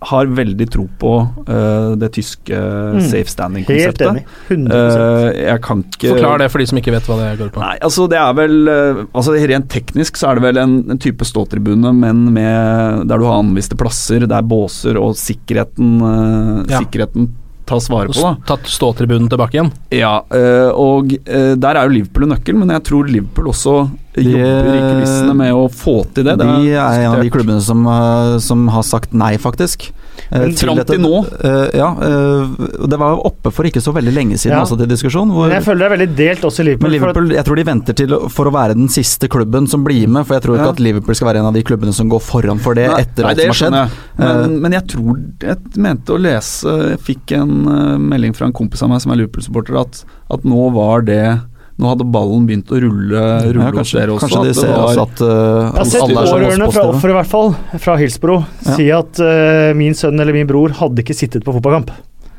[0.00, 1.12] har veldig tro på
[1.48, 3.00] uh, det tyske Mm.
[3.02, 4.06] safe standing-konseptet.
[4.06, 4.22] enig.
[4.48, 7.50] 100 uh, jeg kan ikke Forklar det for de som ikke vet hva det går
[7.56, 7.60] på.
[7.64, 10.98] Nei, altså det er vel uh, Altså Rent teknisk så er det vel en, en
[11.02, 16.72] type ståtribune, men med der du har anviste plasser, det er båser, og sikkerheten eh,
[16.72, 16.80] Ja.
[16.82, 17.30] Sikkerheten
[17.68, 18.34] tas vare på, da.
[18.48, 19.70] Tatt ståtribunen tilbake igjen.
[19.94, 23.76] Ja, eh, og eh, der er jo Liverpool en nøkkel, men jeg tror Liverpool også
[24.18, 26.38] jobber i kulissene med å få til det.
[26.40, 29.90] det De er en av de klubbene som, eh, som har sagt nei, faktisk.
[30.30, 31.12] Eh, Men fram til nå?
[31.44, 31.88] eh, ja.
[32.04, 34.62] eh, det var oppe for ikke så veldig lenge siden Ja.
[34.64, 35.30] også til diskusjon.
[35.32, 36.90] Hvor, Men jeg føler det er veldig delt også i Liverpool.
[36.90, 39.84] men at- Liverpool, jeg tror de venter til for å være den siste klubben som
[39.84, 40.26] blir med.
[40.26, 40.76] For jeg tror ikke Ja.
[40.76, 43.22] at Liverpool skal være en av de klubbene som går foran for det Nei, etter
[43.22, 43.90] nei, alt det som har skjedd.
[44.18, 44.38] jeg.
[44.48, 47.64] Men, men jeg tror Jeg mente å lese Jeg fikk en
[48.08, 51.40] melding fra en kompis av meg som er Liverpool-supporter, at, at nå var det
[51.78, 53.20] Nå hadde ballen begynt å rulle,
[53.54, 54.26] rulle Ja, hos kanskje, dere også.
[54.26, 57.12] kanskje de at det ser var- også at uh, Jeg har sett pårørende fra offeret,
[57.12, 57.52] i hvert fall,
[57.86, 58.36] fra Hillsbro,
[58.66, 58.74] Ja.
[58.74, 61.92] si at uh, min sønn eller min bror hadde ikke sittet på fotballkamp.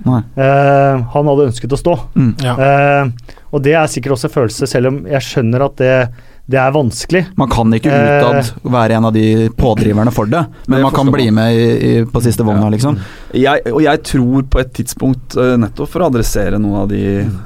[0.05, 0.21] Nei.
[0.39, 1.93] Eh, han hadde ønsket å stå.
[2.15, 2.29] Mm.
[2.43, 2.53] Ja.
[2.55, 5.95] Uh, og det er sikkert også en følelse, selv om jeg skjønner at det,
[6.49, 7.23] det er vanskelig.
[7.37, 8.19] Man kan ikke Eh.
[8.19, 11.91] utad være en av de pådriverne for det, men man kan bli med i, i,
[12.09, 12.97] på siste vogna, liksom.
[13.37, 17.03] Jeg, og jeg tror på et tidspunkt, eh, nettopp for å adressere noen av de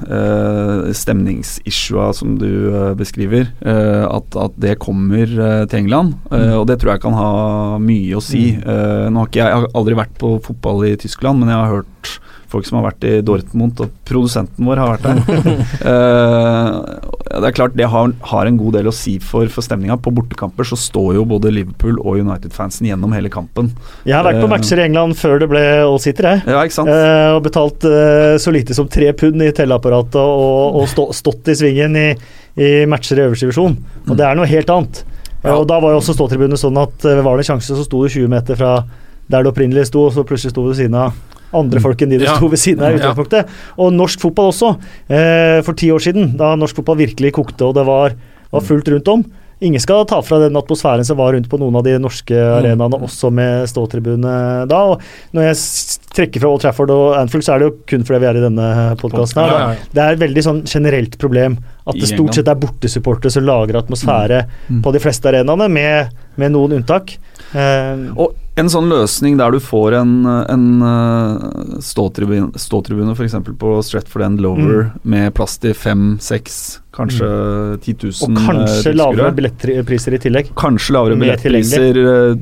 [0.08, 6.14] uh, stemningsissua som du uh, beskriver, uh, at, at det kommer eh, til England.
[6.30, 6.54] Mm.
[6.58, 7.30] og det tror jeg kan ha
[7.82, 8.54] mye å si.
[8.56, 11.60] Eh, nå har ikke jeg, jeg har aldri vært på fotball i Tyskland, men jeg
[11.60, 12.14] har hørt
[12.54, 15.20] folk som har vært i Dortmund, og produsenten vår har vært der.
[15.90, 16.76] uh,
[17.34, 19.98] det er klart det har, har en god del å si for, for stemninga.
[20.00, 23.72] På bortekamper så står jo både Liverpool og United-fansen gjennom hele kampen.
[24.06, 26.44] Jeg har vært på uh, matcher i England før det ble all-sitter, jeg.
[26.54, 26.92] Ja, ikke sant?
[26.92, 27.88] Uh, og betalt
[28.40, 32.08] så lite som tre pund i telleapparatet og, og stå, stått i svingen i,
[32.60, 33.76] i matcher i øverste divisjon.
[34.08, 35.04] Og det er noe helt annet.
[35.44, 35.58] Ja.
[35.58, 38.08] og da var jo også ståtribunene sånn at var det en sjanse, så sto du
[38.08, 38.78] 20 meter fra
[39.28, 41.12] der det opprinnelig sto, og så plutselig sto du ved siden av
[41.54, 42.36] andre folk enn de du Ja.
[42.36, 43.48] sto ved siden av i utgangspunktet.
[43.78, 44.74] Og norsk fotball også.
[45.08, 48.12] Eh, for ti år siden, da norsk fotball virkelig kokte og det var,
[48.52, 49.24] var fullt rundt om.
[49.62, 52.98] Ingen skal ta fra den atmosfæren som var rundt på noen av de norske arenaene,
[53.00, 54.80] også med ståtribune da.
[54.92, 55.00] Og
[55.32, 55.56] når jeg
[56.12, 58.44] trekker fra Old Trafford og Anfield, så er det jo kun fordi vi er i
[58.44, 59.54] denne podkasten her.
[59.54, 59.76] Da.
[59.94, 63.78] Det er et veldig sånn generelt problem at det stort sett er bortesupportere som lager
[63.80, 64.82] atmosfære Mm.
[64.82, 67.16] på de fleste arenaene, med, med noen unntak.
[67.54, 70.12] Um, Og en sånn løsning der du får en,
[70.50, 73.34] en uh, ståtribune, ståtribune f.eks.
[73.58, 76.60] på Stretford End Lower med plass til fem, seks,
[76.94, 77.26] kanskje
[77.82, 80.52] 10 000 og kanskje eh, lavere billettpriser i tillegg.
[80.60, 81.98] Kanskje lavere billettpriser.
[82.04, 82.36] eh,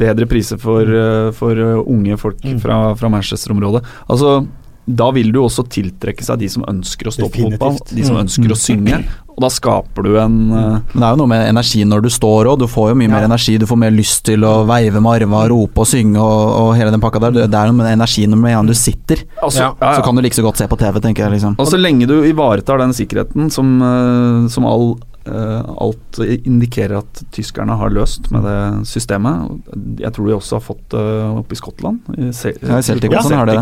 [0.00, 2.58] Bedre priser for, eh, for eh, unge folk Mm.
[2.60, 3.82] fra, fra Manchester-området.
[4.08, 4.46] Altså
[4.86, 8.16] da vil du også tiltrekke seg de som ønsker å stå på fotball, de som
[8.16, 8.22] Mm.
[8.26, 9.04] ønsker å synge.
[9.30, 10.80] Og da skaper du en uh...
[10.92, 12.58] Men det er jo noe med energi når du står òg.
[12.58, 13.54] Du får jo mye mer energi.
[13.56, 16.90] Du får mer lyst til å veive med arva, rope og synge og, og hele
[16.90, 17.30] den pakka der.
[17.46, 19.22] Det er noe med energi når med en gang du sitter.
[19.42, 19.68] altså, Ja.
[19.80, 19.94] ja, ja.
[20.00, 21.32] Så kan du like så godt se på TV, tenker jeg.
[21.38, 27.22] liksom Og så lenge du ivaretar den sikkerheten som, eh, som all, alt indikerer at
[27.34, 29.60] tyskerne har løst med det systemet.
[30.00, 31.04] Jeg tror de også har fått det
[31.42, 32.00] oppe i Skottland.
[32.16, 33.58] I Celtic, Ja, Celtic har det.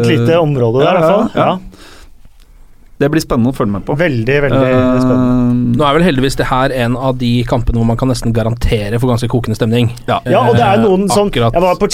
[0.00, 1.30] Et lite område der, i Ja, hvert fall.
[1.34, 1.58] ja.
[3.02, 3.96] Det blir spennende å følge med på.
[3.98, 5.76] Veldig, veldig Eh, spennende.
[5.80, 9.00] Nå er vel heldigvis det her en av de kampene hvor man kan nesten garantere
[9.02, 9.90] for ganske kokende stemning.
[10.06, 10.20] Ja.
[10.30, 11.52] Ja, og det er noen Eh, som akkurat.
[11.56, 11.88] Jeg var på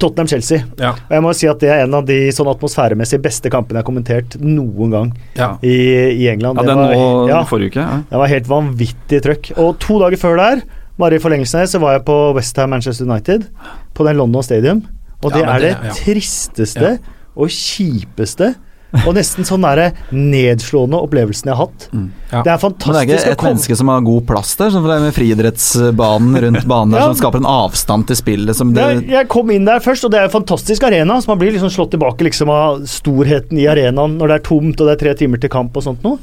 [0.00, 0.90] Tottenham-Chelsea, Ja.
[0.92, 3.84] og jeg må si at det er en av de sånn atmosfæremessig beste kampene jeg
[3.84, 5.56] har kommentert noen gang Ja.
[5.62, 6.56] i, i England.
[6.56, 7.84] Ja, Det den var- nå ja, forrige uke.
[7.84, 8.02] Ja.
[8.10, 9.52] det var helt vanvittig trøkk.
[9.58, 10.62] Og to dager før der,
[10.98, 13.46] bare i forlengelsen her, så var jeg på Westham Manchester United,
[13.94, 14.82] på den London Stadium.
[15.22, 15.90] Og Ja, det er det, det- ja.
[16.14, 16.96] tristeste Ja.
[17.36, 18.54] og kjipeste
[19.02, 21.86] og nesten sånn der, nedslående opplevelsen jeg har hatt.
[22.30, 22.42] Ja.
[22.46, 24.86] Det er fantastisk Men det er ikke et menneske som har god plass der, som
[24.86, 27.10] det er med friidrettsbanen rundt banen der, Ja.
[27.10, 30.14] som skaper en avstand til spillet som det jeg, jeg kom inn der først, og
[30.14, 31.18] det er en fantastisk arena.
[31.20, 34.80] Så man blir liksom slått tilbake liksom av storheten i arenaen når det er tomt
[34.80, 36.18] og det er tre timer til kamp og sånt noe.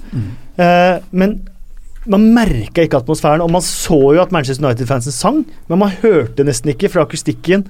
[0.62, 1.41] Eh, men
[2.10, 6.41] man merka ikke atmosfæren, og man så jo at Manchester United-fansen sang, men man hørte
[6.47, 7.67] nesten ikke, for akustikken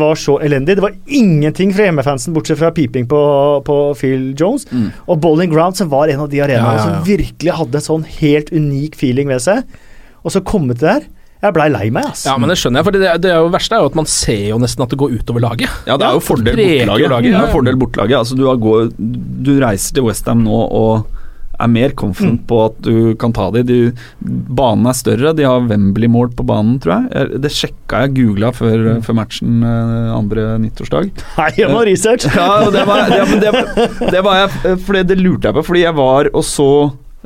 [0.00, 0.78] var så elendig.
[0.78, 3.20] Det var ingenting fra hjemmefansen, bortsett fra piping på,
[3.66, 4.64] på Phil Jones.
[4.72, 4.88] Mm.
[5.06, 6.96] Og Bowling Ground, som var en av de arenaene Ja, ja, ja.
[6.96, 9.78] som virkelig hadde en sånn helt unik feeling ved seg.
[10.24, 11.06] Og så komme til der
[11.38, 12.24] Jeg blei lei meg, ass.
[12.26, 14.08] Ja, men det skjønner jeg, for det, det er jo verste er jo at man
[14.10, 15.70] ser jo nesten at det går utover laget.
[15.86, 17.28] Ja, det er jo fordel bortelaget.
[17.28, 17.44] ja, ja.
[17.52, 18.16] fordel bortelaget.
[18.18, 21.17] Altså, du, har gå, du reiser til Westham nå og
[21.58, 23.64] er mer confident på at du kan ta de.
[23.66, 23.78] de.
[24.20, 27.40] Banen er større, de har Wembley-mål på banen, tror jeg.
[27.42, 31.10] Det sjekka jeg, googla før, før matchen eh, andre nyttårsdag.
[31.40, 32.28] Nei, jeg må research.
[32.38, 33.50] Ja, det var, det, det,
[34.14, 36.68] det var jeg For det lurte jeg på, fordi jeg var og så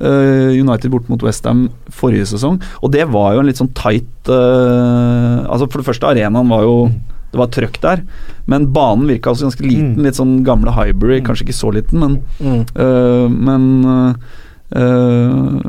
[0.00, 4.30] eh, United bort mot Westham forrige sesong, og det var jo en litt sånn tight
[4.30, 6.76] uh, Altså For det første, arenaen var jo
[7.32, 8.02] Det var trøkk der,
[8.46, 9.94] men banen virka også ganske liten.
[9.96, 10.04] Mm.
[10.04, 12.60] Litt sånn gamle Hybrid, kanskje ikke så liten, men Mm.
[12.76, 13.64] eh, Men
[14.72, 15.62] eh,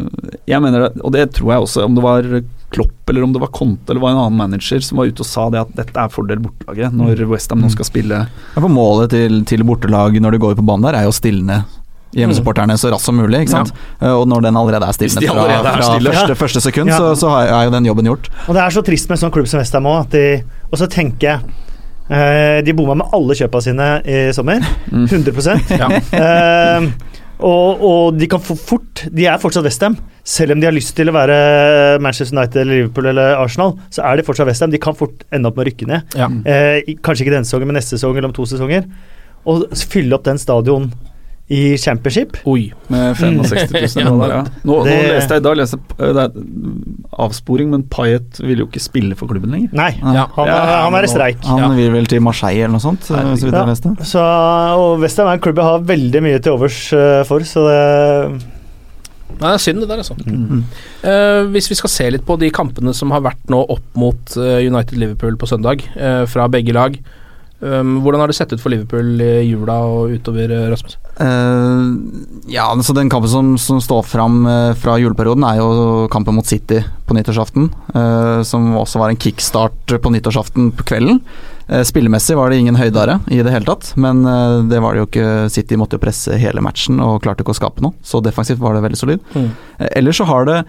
[0.48, 2.28] jeg mener det, og det tror jeg også, om det var
[2.74, 5.28] Klopp eller om det var Conte eller var en annen manager som var ute og
[5.30, 9.12] sa det at dette er fordel bortelaget når Westham nå skal spille Ja, for Målet
[9.14, 11.60] til, til bortelag når de går på banen der, er jo å stilne
[12.16, 13.44] hjemmesupporterne så raskt som mulig.
[13.50, 13.72] sant?
[14.02, 16.98] Eh, Og når den allerede er stilnet fra, er fra første, første sekund, Ja.
[16.98, 18.30] så, så er jo den jobben gjort.
[18.48, 20.18] Og det er så trist med en sånn klubb som Westham òg,
[20.72, 21.40] Og så tenker jeg
[22.10, 24.62] eh, De bomma med alle kjøpa sine i sommer.
[24.92, 25.90] 100 Ja.
[26.14, 26.90] Eh,
[27.44, 29.98] og, og de kan få fort De er fortsatt Westham.
[30.24, 34.06] Selv om de har lyst til å være Manchester United eller Liverpool eller Arsenal, så
[34.08, 34.72] er de fortsatt Westham.
[34.72, 36.14] De kan fort ende opp med å rykke ned.
[36.16, 36.30] Ja.
[36.48, 38.86] Eh, kanskje ikke denne sesongen, men neste sesong eller om to sesonger.
[39.50, 40.94] Og fylle opp den stadion
[41.54, 42.38] i championship.
[42.50, 42.72] Oi.
[42.94, 44.42] Med 65 000 dollar, ja.
[44.66, 46.38] Nå, nå leste jeg i dag leste, det er
[47.28, 49.74] avsporing, men Payet vil jo ikke spille for klubben lenger.
[49.78, 50.26] Nei, Ja.
[50.38, 51.44] han, er- han er i streik.
[51.50, 53.62] Han vil vel til Marseille eller noe sånt, så vidt Ja.
[53.64, 53.94] jeg leste.
[54.10, 57.68] Så, og Westham er en klubb jeg har veldig mye til overs eh, for, så
[57.70, 57.80] det
[59.34, 60.14] Nei, det er synd det der, altså.
[60.30, 60.60] Mm.
[61.02, 64.36] Uh, hvis vi skal se litt på de kampene som har vært nå opp mot
[64.38, 67.00] eh, United-Liverpool på søndag, uh, fra begge lag.
[67.64, 70.98] Um, hvordan har det sett ut for Liverpool i jula og utover, eh, Rasmus?
[71.16, 71.96] Uh,
[72.52, 76.50] ja, så Den kampen som, som står fram eh, fra juleperioden, er jo kampen mot
[76.50, 77.70] City på nyttårsaften.
[77.96, 81.22] Uh, som også var en kickstart på nyttårsaften på kvelden.
[81.68, 85.04] Eh, spillemessig var det ingen høydare i det hele tatt, men eh, det var det
[85.04, 85.28] jo ikke.
[85.54, 88.76] City måtte jo presse hele matchen og klarte ikke å skape noe, så defensivt var
[88.76, 89.24] det veldig solid.
[89.36, 89.48] Mm.
[89.78, 90.60] Eh, ellers så har det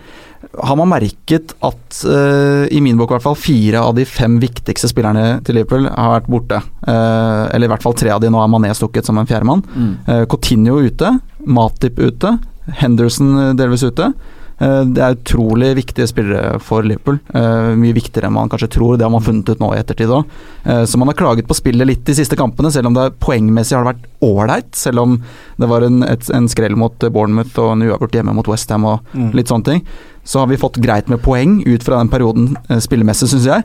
[0.60, 4.36] har man merket at, uh, i min bok i hvert fall, fire av de fem
[4.42, 6.58] viktigste spillerne til Liverpool har vært borte.
[6.84, 8.28] Uh, eller i hvert fall tre av de.
[8.30, 9.64] Nå er Mané stukket som en fjerdemann.
[10.04, 11.14] Uh, Coutinho ute,
[11.48, 12.36] Matip ute,
[12.76, 14.12] Henderson delvis ute.
[14.60, 17.18] Eh, det er utrolig viktige spillere for Liverpool.
[17.34, 18.96] Eh, mye viktigere enn man kanskje tror.
[18.96, 20.24] Det har man funnet ut nå i ettertid òg.
[20.88, 23.84] så man har klaget på spillet litt de siste kampene, selv om det poengmessig har
[23.84, 24.70] det vært ålreit.
[24.74, 25.16] Selv om
[25.58, 29.00] det var en, et, en skrell mot Bournemouth og en uavgjort hjemme mot Westham og
[29.14, 29.32] Mm.
[29.34, 29.82] litt sånne ting.
[30.24, 33.64] Så har vi fått greit med poeng ut fra den perioden eh, spillemessig, syns jeg.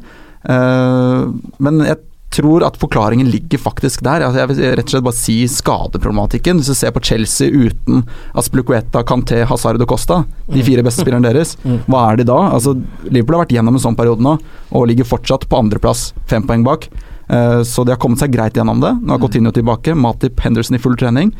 [0.49, 1.25] Eh,
[1.59, 1.97] men jeg
[2.29, 4.21] tror at forklaringen ligger faktisk der.
[4.21, 6.59] Altså jeg vil rett og slett bare si skadeproblematikken.
[6.61, 8.03] Hvis du ser på Chelsea uten
[8.37, 11.79] Asplucueta, Canté, Hazard og Costa, de fire beste spillerne deres, Mm.
[11.87, 12.37] hva er de da?
[12.53, 12.75] Altså,
[13.09, 14.35] Liverpool har vært gjennom en sånn periode nå,
[14.71, 16.87] og ligger fortsatt på andreplass, fem poeng bak.
[17.29, 18.93] Eh, så de har kommet seg greit gjennom det.
[19.01, 21.31] Nå har Coutinho tilbake, Matip Henderson i full trening.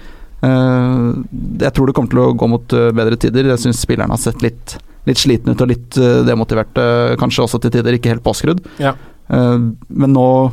[0.41, 1.13] Eh,
[1.59, 3.45] jeg tror det kommer til å gå mot eh, bedre tider.
[3.45, 7.61] Jeg syns spillerne har sett litt, litt slitne ut og litt eh, demotiverte, kanskje også
[7.61, 8.65] til tider ikke helt påskrudd.
[8.79, 8.95] Ja.
[9.29, 10.51] Men nå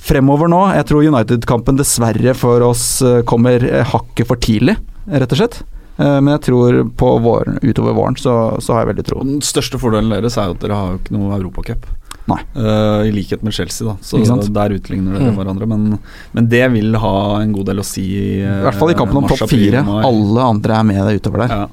[0.00, 4.76] Fremover nå, jeg tror United-kampen dessverre for oss eh, kommer eh, hakket for tidlig,
[5.12, 5.60] rett og slett.
[6.00, 8.34] Eh, Men jeg tror på våren, utover våren så,
[8.64, 9.24] så har jeg veldig tro.
[9.26, 11.84] Den største fordelen deres er jo at dere har jo ikke noe Europacup.
[12.30, 12.38] Nei.
[12.54, 13.96] Eh, I likhet med Chelsea, da.
[14.06, 14.20] Så
[14.54, 15.36] der utligner dere Mm.
[15.40, 15.66] hverandre.
[15.66, 15.98] Men,
[16.36, 19.20] men det vil ha en god del å si i I hvert fall i kampen
[19.22, 19.82] om topp fire.
[19.84, 21.54] Alle andre er med deg utover der.
[21.56, 21.66] Ja.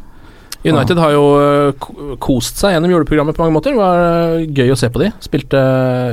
[0.66, 1.88] United har jo eh,
[2.24, 3.76] kost seg gjennom juleprogrammet på mange måter.
[3.76, 4.02] Det var
[4.42, 5.12] eh, gøy å se på de.
[5.24, 5.60] Spilte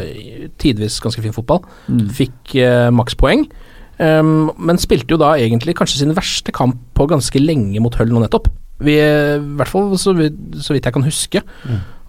[0.04, 1.62] eh, tidvis ganske fin fotball.
[1.88, 2.04] Mm.
[2.14, 3.46] Fikk eh, makspoeng.
[3.94, 8.11] Um, men spilte jo da egentlig kanskje sin verste kamp på ganske lenge mot Hull
[8.11, 8.48] nå nettopp.
[8.83, 10.35] Vi, I hvert fall så vidt,
[10.66, 11.42] så vidt jeg kan huske.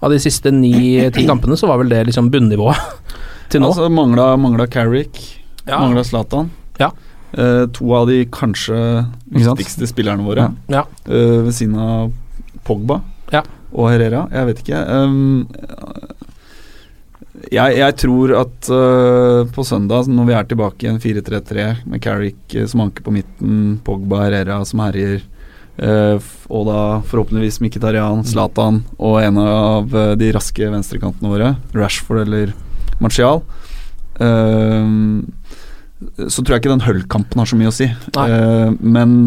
[0.02, 2.82] Av de siste ni-ti kampene så var vel det liksom bunnivået
[3.54, 3.70] til nå.
[3.70, 5.22] Altså, mangla, mangla Carrick,
[5.66, 5.78] Ja.
[5.80, 6.50] mangla Zlatan.
[6.82, 6.90] Ja.
[7.38, 8.76] Uh, to av de kanskje
[9.36, 10.50] viktigste spillerne våre.
[10.72, 10.84] Ja.
[11.06, 12.14] Uh, ved siden av
[12.66, 13.02] Pogba
[13.34, 13.42] Ja.
[13.74, 14.26] og Herrera.
[14.34, 14.82] Jeg vet ikke.
[14.90, 15.48] Um,
[17.52, 22.02] jeg, jeg tror at uh, på søndag, når vi er tilbake i en 4-3-3 med
[22.04, 25.20] Carrick eh, som anker på midten, Pogba Herrera som herjer,
[25.84, 26.16] uh,
[26.50, 26.80] og da
[27.12, 32.54] forhåpentligvis Mkhitarian, Zlatan og en av eh, de raske venstrekantene våre, Rashford eller
[33.04, 33.42] Martial,
[34.24, 34.88] eh,
[36.28, 37.90] så tror jeg ikke den Hull-kampen har så mye å si.
[37.92, 39.18] Eh, men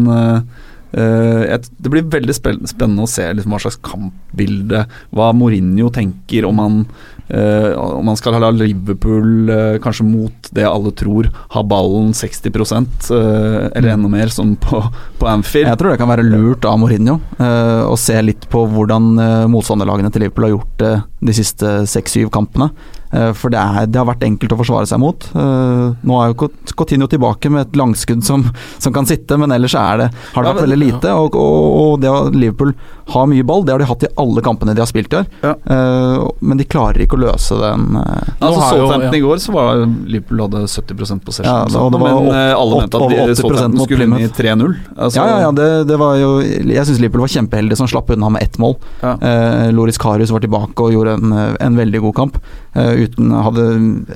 [0.91, 6.79] det blir veldig spennende å se liksom, hva slags kampbilde Hva Mourinho tenker om han
[6.81, 12.49] eh, Om man skal la Liverpool eh, kanskje mot det alle tror ha ballen 60
[12.49, 14.81] eh, eller enda mer, som på,
[15.19, 15.69] på Anfield.
[15.69, 19.49] Jeg tror det kan være lurt av Mourinho eh, å se litt på hvordan eh,
[19.51, 22.69] motstanderlagene til Liverpool har gjort det de siste seks-syv kampene.
[23.11, 25.25] Eh, for det, er, det har vært enkelt å forsvare seg mot.
[25.33, 28.45] Eh, nå er jo Cotinho tilbake med et langskudd som,
[28.77, 31.13] som kan sitte, men ellers er det, har det vært veldig lite.
[31.17, 32.75] Og, og, og det at Liverpool
[33.15, 35.29] har mye ball, det har de hatt i alle kampene de har spilt i år.
[35.49, 39.17] Eh, men de klarer ikke å løse den eh, Altså Southampton ja.
[39.17, 42.53] i går så var Liverpool hadde 70 possession, Ja, da, sånt, og men åt- eh,
[42.55, 44.77] alle mente at 80% Southampton skulle vinne i 3-0.
[44.95, 48.09] Altså, ja, ja, ja, det, det var jo Jeg syns Liverpool var kjempeheldig som slapp
[48.15, 48.77] unna med ett mål.
[49.03, 49.15] Ja.
[49.19, 52.41] Uh, Loris Karius var tilbake og gjorde en, en veldig god kamp.
[52.77, 53.67] Uh, uten Hadde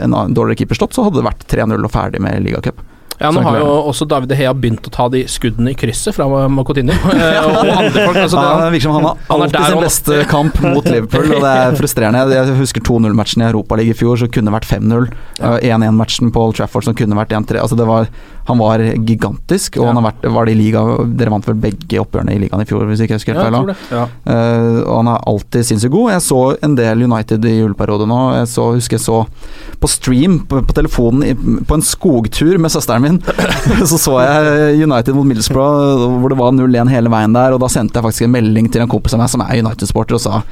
[0.03, 2.81] en dårligere keeper stått, så hadde det vært 3-0 og ferdig med ligacup.
[3.19, 6.15] Ja, nå har jo også David De Hea begynt å ta de skuddene i krysset
[6.17, 6.27] fra
[6.63, 6.95] Coutinho.
[7.13, 8.17] Eh, og andre folk.
[8.19, 11.43] Altså, Ja, det, virker som han har alltid han sin beste kamp mot Liverpool, og
[11.43, 12.23] det er frustrerende.
[12.33, 15.07] Jeg husker 2-0-matchen i Europaligaen i fjor, som kunne det vært 5-0.
[15.39, 17.61] Eh, 1-1-matchen på Old Trafford som kunne vært 1-3.
[17.61, 18.09] Altså det var,
[18.49, 22.01] han var gigantisk, og han har vært, var det i liga Dere vant vel begge
[22.01, 23.71] oppgjørene i ligaen i fjor, hvis ikke jeg husker helt feil.
[23.93, 24.05] Ja, ja.
[24.33, 26.13] Eh, og han er alltid sinnssykt god.
[26.15, 28.21] Jeg så en del United i juleperioden nå.
[28.41, 29.21] Jeg så, husker jeg så
[29.83, 33.21] på stream på, på telefonen på en skogtur med søsteren min.
[33.89, 37.71] så så jeg United mot Middlesbrough hvor det var 0-1 hele veien der, og da
[37.71, 40.43] sendte jeg faktisk en melding til en kompis av meg som er United-sporter og sa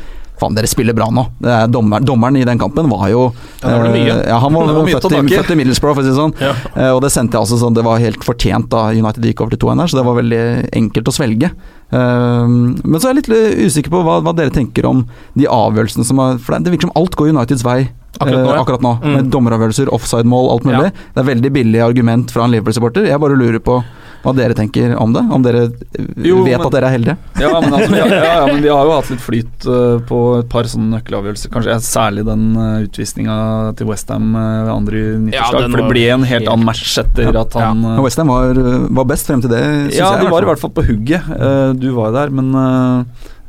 [0.41, 1.23] Faen, dere spiller bra nå.
[1.45, 3.27] Er dommer, dommeren i den kampen var jo
[3.61, 6.09] Ja, var eh, Ja, han var, var født, i, født i Middlesbrough, for å si
[6.09, 6.33] det sånn.
[6.41, 6.53] Ja.
[6.73, 9.53] Eh, og det sendte jeg også sånn Det var helt fortjent da United gikk over
[9.53, 10.43] til 2-1 her, så det var veldig
[10.81, 11.51] enkelt å svelge.
[11.93, 15.05] Eh, men så er jeg litt usikker på hva, hva dere tenker om
[15.37, 17.79] de avgjørelsene som har For det virker som alt går Uniteds vei.
[18.19, 18.61] Akkurat nå, eh, ja.
[18.61, 19.13] akkurat nå Mm.
[19.15, 20.91] Med dommeravgjørelser, offside-mål, alt mulig.
[21.15, 23.07] Det er veldig billig argument fra en Liverpool-supporter.
[23.07, 23.79] Jeg bare lurer på
[24.21, 25.23] hva dere tenker om det.
[25.33, 27.15] Om dere eh, Jo, vet men- at dere er heldige.
[27.41, 30.49] Ja men, altså, ja, ja, men vi har jo hatt litt flyt uh, på et
[30.51, 31.49] par sånne nøkkelavgjørelser.
[31.55, 33.39] Kanskje særlig den uh, utvisninga
[33.79, 35.65] til Westham uh, ved andre Ja, nyttårsdag.
[35.65, 38.53] Ja, for det ble en helt helt- annen match etter at han Men Westham var,
[38.91, 40.27] var best frem til det, syns Ja, jeg.
[40.27, 41.25] de var i hvert fall på hugget.
[41.31, 42.53] Uh, du var jo der, men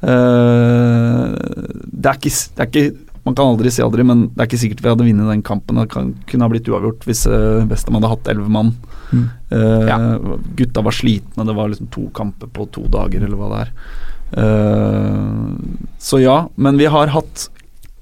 [0.02, 2.84] det, er ikke, det er ikke
[3.22, 5.78] Man kan aldri si aldri, men det er ikke sikkert vi hadde vunnet den kampen.
[5.78, 8.72] Det kan, kunne ha blitt uavgjort hvis uh, Westham hadde hatt elleve mann.
[9.12, 9.26] Mm.
[9.52, 9.92] Eh,
[10.56, 13.72] Gutta var slitne, det var liksom to kamper på to dager, eller hva det er.
[14.32, 15.52] Uh,
[16.00, 17.50] så ja, men vi har hatt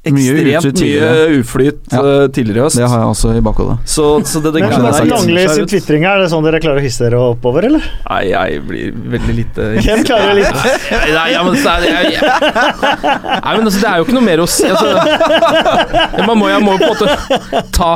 [0.01, 2.01] ekstremt mye, mye uflyt Ja.
[2.01, 2.79] eh, tidligere i høst.
[2.79, 3.77] Det har jeg også i bakhodet.
[3.85, 5.05] Så, så det, det Men er.
[5.11, 7.85] Langli sin tvitring, er det sånn dere klarer å hisse dere oppover, eller?
[8.09, 10.65] Nei, jeg blir veldig lite Hvem klarer litt?
[11.13, 14.25] Nei, ja, men, så er det, jeg, nei, men altså, det er jo ikke noe
[14.25, 14.71] mer å si.
[14.71, 17.91] Altså, man må jo på en måte ta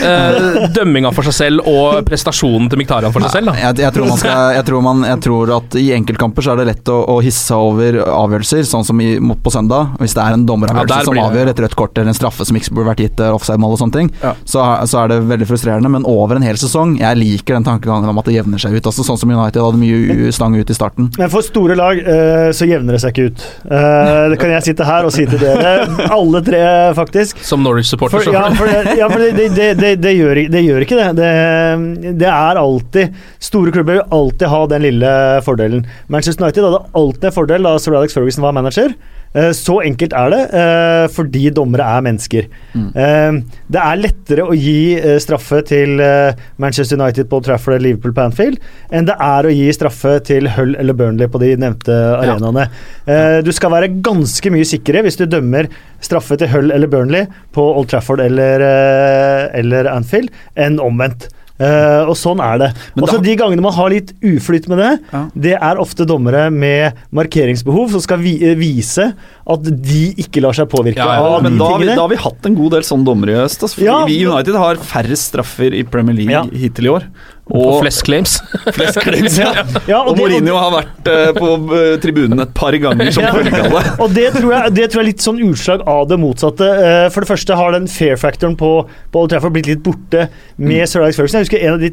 [0.00, 3.52] eh, dømminga for seg selv og prestasjonen til Miktarian for seg selv.
[3.52, 3.58] Da.
[3.66, 6.62] Jeg, jeg, tror man skal, jeg, tror man, jeg tror at i enkeltkamper så er
[6.62, 9.92] det lett å, å hisse over avgjørelser, sånn som i, mot på søndag.
[10.00, 12.56] Hvis det er en dommeravgjørelse ja, som blir et rødt kort eller en straffe som
[12.58, 14.34] ikke burde vært gitt, eh, offside-mål og sånne ting, Ja.
[14.44, 15.90] så, så er det veldig frustrerende.
[15.92, 18.88] Men over en hel sesong, jeg liker den tankegangen om at det jevner seg ut.
[18.90, 21.10] Også, sånn som United hadde mye stang ut i starten.
[21.18, 23.46] Men for store lag uh, så jevner det seg ikke ut.
[23.66, 26.62] Uh, det kan jeg sitte her og si til dere, alle tre
[26.98, 27.42] faktisk.
[27.46, 28.24] Som Norwich-supporter.
[28.24, 30.98] Så- ja, for, det, ja, for det, det, det, det, det, gjør, det gjør ikke
[31.00, 31.08] det.
[31.20, 32.14] det.
[32.20, 35.12] Det er alltid Store klubber vil alltid ha den lille
[35.46, 35.86] fordelen.
[36.12, 38.94] Manchester United hadde alltid en fordel da Sir Alex Ferguson var manager.
[39.34, 42.48] Eh, Så enkelt er det, eh, fordi dommere er mennesker.
[42.74, 43.44] Mm.
[43.70, 48.12] Det er lettere å gi eh, straffe til eh, Manchester United på Trafford eller Liverpool
[48.16, 48.58] på Anfield
[48.90, 52.66] enn det er å gi straffe til Hull eller Burnley på de nevnte arenaene.
[53.06, 53.40] Ja.
[53.46, 55.68] Du skal være ganske mye sikrere hvis du dømmer
[56.02, 61.28] straffe til Hull eller Burnley på Old Trafford eller, eh, eller Anfield, enn omvendt.
[61.60, 62.68] Eh, og sånn er det.
[62.96, 65.28] Men Også da- de gangene man har litt uflyt med det, Ja.
[65.36, 69.12] det er ofte dommere med markeringsbehov som skal vi eh, vise
[69.46, 72.00] at de ikke lar seg påvirke Ja, ja, av men de da har, vi, da
[72.00, 73.60] har vi hatt en god del sånne dommere i høst.
[73.66, 76.44] Altså, vi i United har færre straffer i Premier League Ja.
[76.44, 77.04] hittil i år.
[77.50, 78.36] Og Og, flest claims.
[78.76, 79.36] flest claims.
[79.40, 79.50] Ja.
[79.88, 83.32] Ja, og det- Mourinho har vært uh, på eh, tribunen et par ganger som Ja.
[83.34, 83.82] følge av det.
[84.06, 86.70] Og det tror, jeg, det tror jeg er litt sånn utslag av det motsatte.
[86.80, 88.70] Uh, For det første har den fair-faktoren på,
[89.12, 91.42] på Old Trafford blitt litt borte med Sir Alex Ferguson.
[91.42, 91.92] Jeg husker en av de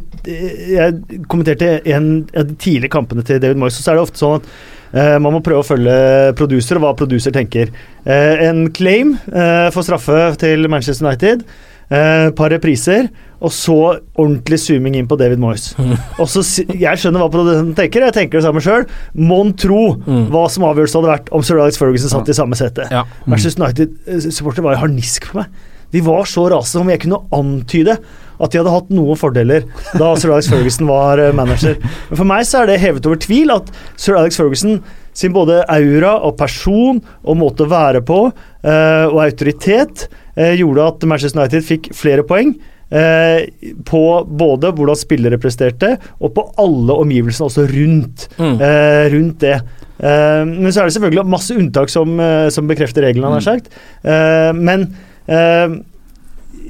[0.77, 4.23] Jeg kommenterte en av de tidlige kampene til David Moyes, og så er det ofte
[4.23, 4.51] sånn at
[4.87, 5.93] Uh, man må prøve å følge
[6.39, 7.73] producer og hva producer tenker.
[8.07, 11.43] Uh, en claim uh, for straffe til Manchester United.
[11.87, 13.07] Et par repriser,
[13.39, 13.77] og så
[14.17, 15.69] ordentlig zooming inn på David Moyes.
[16.21, 16.41] Og så,
[16.73, 18.83] Jeg skjønner hva produsenten tenker, jeg tenker det samme sjøl.
[19.15, 22.89] Mon tro hva som avgjørelsen hadde vært om Sir Alex Ferguson satt i samme sete.
[22.91, 23.05] Ja.
[23.29, 25.65] Manchester United-supporter var i harnisk for meg.
[25.95, 27.95] De var så rasende om jeg kunne antyde
[28.37, 29.63] at de hadde hatt noen fordeler
[29.97, 31.77] da Sir Alex Ferguson var eh, manager.
[32.09, 34.81] Men for meg så er det hevet over tvil at Sir Alex Ferguson
[35.17, 40.23] sin både aura og person og måte å være på eh, og autoritet eh,
[40.59, 42.55] gjorde at Manchester United fikk flere poeng.
[42.89, 43.49] eh,
[43.83, 44.01] på
[44.39, 45.89] både hvordan spillere presterte,
[46.23, 48.61] og på alle omgivelsene også rundt, Mm.
[48.61, 49.57] eh, rundt det.
[49.99, 53.41] Eh, men så er det selvfølgelig masse unntak som, eh, som bekrefter reglene, han har
[53.41, 53.67] sagt.
[54.05, 54.95] Eh, men
[55.27, 55.67] eh,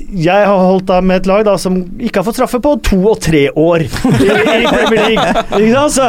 [0.07, 2.97] jeg har holdt av med et lag da som ikke har fått straffe på to
[3.11, 3.89] og tre år i, i
[4.69, 5.27] Premier League.
[5.57, 5.91] Ikke sant?
[5.97, 6.05] Så,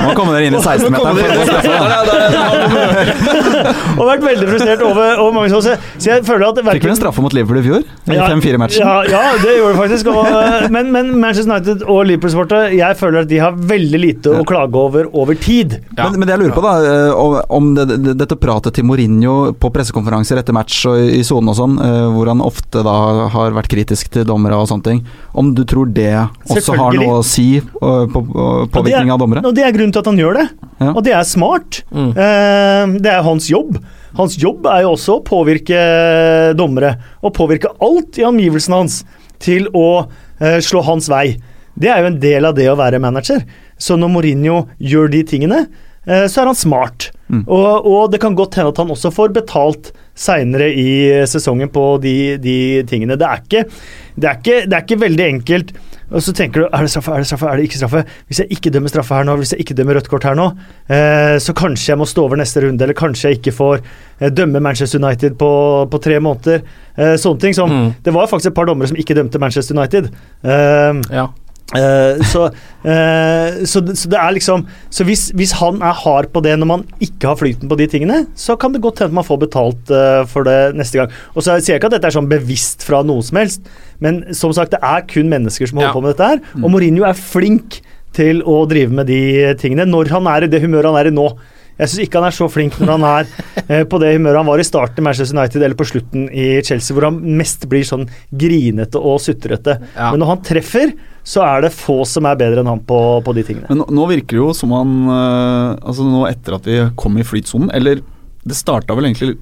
[0.00, 1.18] Nå kommer dere inn i 16-meteren.
[3.96, 5.74] og har vært veldig frustrert over, over mange sånne.
[5.76, 7.80] Så, så jeg føler at Fikk vel en straffe mot Liverpool i fjor?
[8.10, 8.80] I Ja, 5-4-matchen.
[8.84, 10.04] Ja, ja, det gjorde det faktisk.
[10.14, 14.28] Og, eh, men, men Manchester United og Liverpool-sportet, jeg føler at de har veldig lite
[14.40, 15.70] å klage over over tid.
[15.98, 16.04] Ja.
[16.08, 17.12] Men, men det jeg lurer på, da, eh,
[17.50, 17.84] om- det,
[18.18, 22.26] dette pratet til Mourinho på pressekonferanser etter match og i sonen og sånn, eh, hvor
[22.32, 22.96] han ofte da
[23.34, 25.00] har vært kritisk til dommere og sånne ting,
[25.36, 26.12] om du tror det
[26.50, 29.44] også har noe å si eh, på, på påvirkning av dommere?
[29.46, 30.46] Og det er grunnen til at han gjør det.
[30.80, 30.92] Ja.
[30.92, 31.82] Og det er smart.
[31.90, 32.10] Mm.
[32.16, 33.76] Uh, det er hans jobb.
[34.18, 35.80] Hans jobb er jo også å påvirke
[36.58, 39.02] dommere, og påvirke alt i omgivelsene hans
[39.42, 41.36] til å uh, slå hans vei.
[41.80, 43.44] Det er jo en del av det å være manager.
[43.80, 45.64] Så når Mourinho gjør de tingene,
[46.04, 47.10] så er han smart.
[47.28, 47.44] Mm.
[47.46, 50.88] Og, og det kan godt hende at han også får betalt seinere i
[51.30, 52.56] sesongen på de, de
[52.88, 53.14] tingene.
[53.20, 53.62] Det er, ikke,
[54.16, 55.70] det, er ikke, det er ikke veldig enkelt
[56.10, 58.00] Og så tenker du er det straffe, er det straffe, er det ikke straffe?
[58.26, 60.48] Hvis jeg ikke dømmer straffe her nå, hvis jeg ikke dømmer rødt kort her nå,
[60.90, 64.32] eh, så kanskje jeg må stå over neste runde, eller kanskje jeg ikke får eh,
[64.34, 65.50] dømme Manchester United på,
[65.92, 66.64] på tre måneder.
[66.98, 67.92] Eh, sånne ting som Mm.
[68.02, 70.10] Det var faktisk et par dommere som ikke dømte Manchester United.
[70.42, 71.28] Eh, Ja.
[71.70, 76.26] Eh, så, uh, så, det- så det er liksom Så hvis, hvis han er hard
[76.34, 79.14] på det når man ikke har flyten på de tingene, så kan det godt hende
[79.14, 81.12] man får betalt uh, for det neste gang.
[81.36, 83.62] Og så sier jeg ikke at dette er sånn bevisst fra noe som helst,
[84.02, 85.94] men som sagt, det er kun mennesker som holder Ja.
[85.94, 86.42] på med dette her.
[86.64, 87.80] Og Mourinho er flink
[88.16, 91.14] til å drive med de tingene når han er i det humøret han er i
[91.14, 91.28] nå.
[91.80, 93.30] Jeg syns ikke han er så flink når han er
[93.70, 96.48] eh, på det humøret han var i starten i Manchester United eller på slutten i
[96.66, 99.78] Chelsea, hvor han mest blir sånn grinete og sutrete.
[99.94, 100.10] Ja.
[100.12, 100.94] Men når han treffer,
[101.26, 103.68] så er det få som er bedre enn han på, på de tingene.
[103.70, 107.18] Men nå, nå virker det jo som han eh, Altså nå etter at vi kom
[107.20, 108.02] i flytsonen, eller
[108.40, 109.36] det starta vel egentlig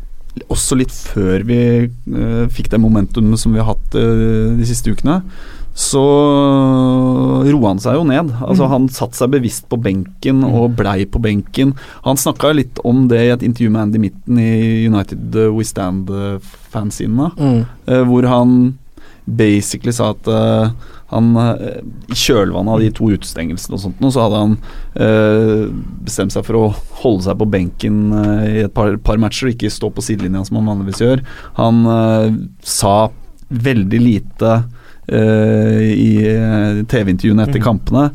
[0.53, 4.93] også litt før vi eh, fikk det momentumet som vi har hatt eh, de siste
[4.95, 5.21] ukene,
[5.79, 6.03] så
[7.47, 8.33] roa han seg jo ned.
[8.43, 8.73] Altså Mm.
[8.73, 11.75] Han satte seg bevisst på benken og blei på benken.
[12.05, 17.31] Han snakka litt om det i et intervju med Andy Mitten i United We Stand-fansinene,
[17.39, 17.67] Mm.
[17.87, 18.79] eh, hvor han
[19.29, 20.71] basically sa at uh,
[21.11, 24.55] han eh, i kjølvannet av de to utestengelsene og sånt, så hadde han
[24.97, 25.69] øh,
[26.05, 29.71] bestemt seg for å holde seg på benken øh, i et par, par matcher, ikke
[29.73, 31.23] stå på sidelinja som han vanligvis gjør.
[31.61, 33.09] Han øh, sa
[33.49, 34.67] veldig lite eh,
[35.13, 37.65] i eh, TV-intervjuene etter Mhm.
[37.65, 38.11] kampene.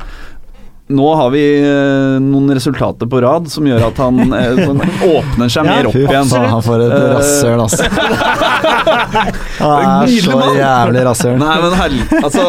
[0.94, 5.48] Nå har vi eh, noen resultater på rad som gjør at han eh, sånn, åpner
[5.48, 6.28] seg Ja, mer opp Fy igjen.
[6.28, 7.84] faen, for et Eh, rasshøl, altså.
[9.64, 11.38] Han er så jævlig rasshøl.
[11.40, 12.44] Nei, men herlig Altså,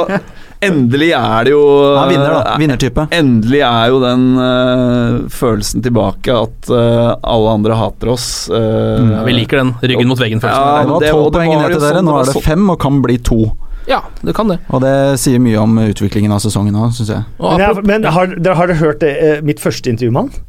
[0.65, 1.61] endelig er det jo
[1.95, 2.55] Han vinner, da.
[2.59, 3.05] Vinnertype.
[3.15, 8.27] Endelig er jo den uh, følelsen tilbake at uh, alle andre hater oss.
[8.51, 10.91] Uh, Ja, vi liker den ryggen mot veggen-følelsen.
[10.91, 12.99] Ja, Det var tolv poeng ned til dere, sånn, nå er det fem og kan
[13.05, 13.41] bli to.
[13.89, 14.59] Ja, det kan det.
[14.73, 17.23] Og det sier mye om utviklingen av sesongen òg, syns jeg.
[17.37, 20.45] Men, jeg, men har, dere, har dere hørt det, eh, mitt første intervju med han?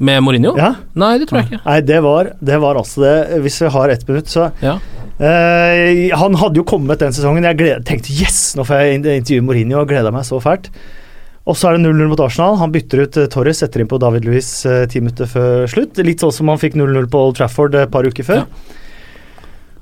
[0.00, 0.54] Med Mourinho?
[0.56, 0.72] Ja?
[0.98, 1.60] Nei, det tror jeg ikke.
[1.66, 3.14] Nei, det var, det var altså det.
[3.44, 4.78] Hvis vi har ett minutt, så Ja.
[5.20, 7.44] uh, Han hadde jo kommet den sesongen.
[7.44, 10.70] Jeg gled, tenkte yes, nå får jeg intervjue Mourinho, og gleda meg så fælt.
[11.46, 12.56] Og så er det 0-0 mot Arsenal.
[12.60, 14.48] Han bytter ut eh, Torres, setter inn på David Louis
[14.92, 15.98] ti minutter før slutt.
[15.98, 18.44] Litt sånn som han fikk 0-0 på Old Trafford et par uker før.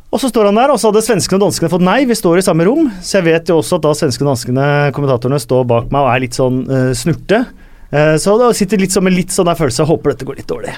[0.08, 1.98] Og så står han der, og så hadde svenskene og danskene fått nei.
[2.08, 4.68] Vi står i samme rom, så jeg vet jo også at da svenskene og danskene
[4.96, 7.42] kommentatorene står bak meg og er litt sånn uh, snurte.
[7.88, 10.40] Eh, så da sitter litt som en litt sånn der følelse jeg håper dette går
[10.40, 10.72] litt dårlig.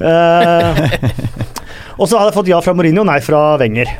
[0.00, 0.80] Uh,
[2.00, 3.92] og så hadde jeg fått ja fra Mourinho, nei fra Wenger.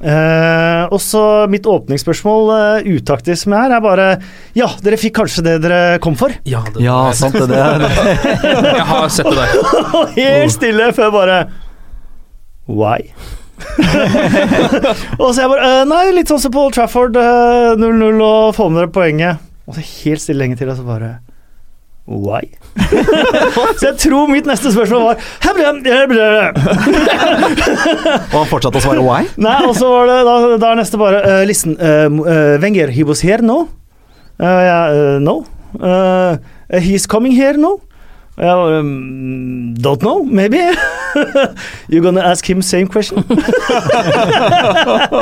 [0.00, 4.04] Uh, og så mitt åpningsspørsmål, uh, utaktig som jeg er, er bare
[4.56, 6.32] Ja, dere fikk kanskje det dere kom for?
[6.48, 7.48] Ja, det, Ja, sant det.
[7.50, 7.90] det.
[8.70, 9.58] jeg har sett det der.
[9.98, 11.42] Og helt stille før bare
[12.70, 13.10] Why?
[15.22, 17.16] og så jeg bare uh, Nei, litt sånn som på Old Trafford.
[17.18, 19.42] eh, 0-0 og få med dere poenget.
[19.68, 21.10] Og så helt stille lenge til, og så bare
[22.10, 22.42] Why?
[23.78, 25.20] så jeg tror mitt neste spørsmål var
[28.32, 29.28] Og han fortsatte å svare why?
[29.38, 30.34] Nei, og så var det da,
[30.64, 33.68] da neste bare uh, Listen, uh, uh, Wenger, he was here, now.
[34.40, 35.44] Uh, ja, uh, no.
[35.78, 36.38] Uh,
[36.82, 37.54] he's coming here,
[38.40, 38.46] no?
[38.46, 40.56] Ja, um, don't know, maybe.
[41.88, 43.24] You're gonna ask him same question?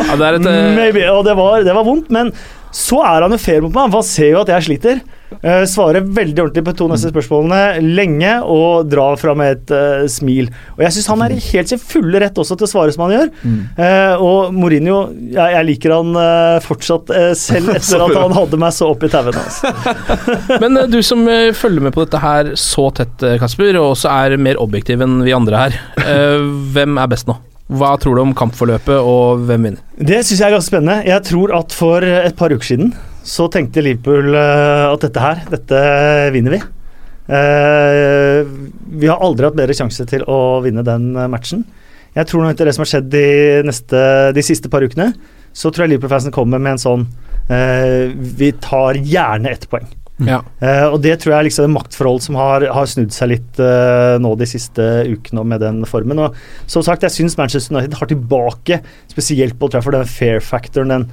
[0.08, 1.02] Ja, det et eh, maybe.
[1.10, 2.32] Og det var, det var vondt, men
[2.74, 5.00] så er han jo fair mot meg, for han ser jo at jeg sliter.
[5.42, 10.06] Eh, svarer veldig ordentlig på to neste spørsmålene lenge og drar fra med et uh,
[10.10, 10.48] smil.
[10.76, 13.14] Og jeg syns han er helt sin fulle rett også til å svare som han
[13.14, 13.32] gjør.
[13.78, 16.20] Eh, og Mourinho, jeg, jeg liker han
[16.64, 19.44] fortsatt, selv etter at han hadde meg så opp i tauene.
[19.44, 19.72] Altså.
[20.62, 24.60] Men du som følger med på dette her så tett, Kasper, og også er mer
[24.62, 25.78] objektiv enn vi andre her.
[26.74, 27.36] hvem er best nå?
[27.68, 29.84] Hva tror du om kampforløpet, og hvem vinner?
[29.98, 31.02] Det syns jeg er ganske spennende.
[31.04, 32.94] Jeg tror at for et par uker siden
[33.28, 35.82] så tenkte Liverpool eh, at dette her, dette
[36.34, 36.62] vinner vi.
[37.28, 38.40] Eh,
[39.02, 41.66] vi har aldri hatt bedre sjanse til å vinne den eh, matchen.
[42.16, 43.26] Jeg tror nå etter det som har skjedd de,
[43.68, 44.00] neste,
[44.34, 45.12] de siste par ukene,
[45.52, 47.08] så tror jeg Liverpool-fansen kommer med en sånn
[47.48, 49.86] Vi tar gjerne ett poeng.
[50.26, 50.42] Ja.
[50.90, 53.60] Og det tror jeg er liksom maktforhold som har, har snudd seg litt
[54.20, 56.20] nå de siste ukene med den formen.
[56.20, 56.36] Og
[56.68, 60.92] som sagt, jeg syns Manchester United har tilbake, spesielt på Trafford, den fair-factoren.
[60.92, 61.08] den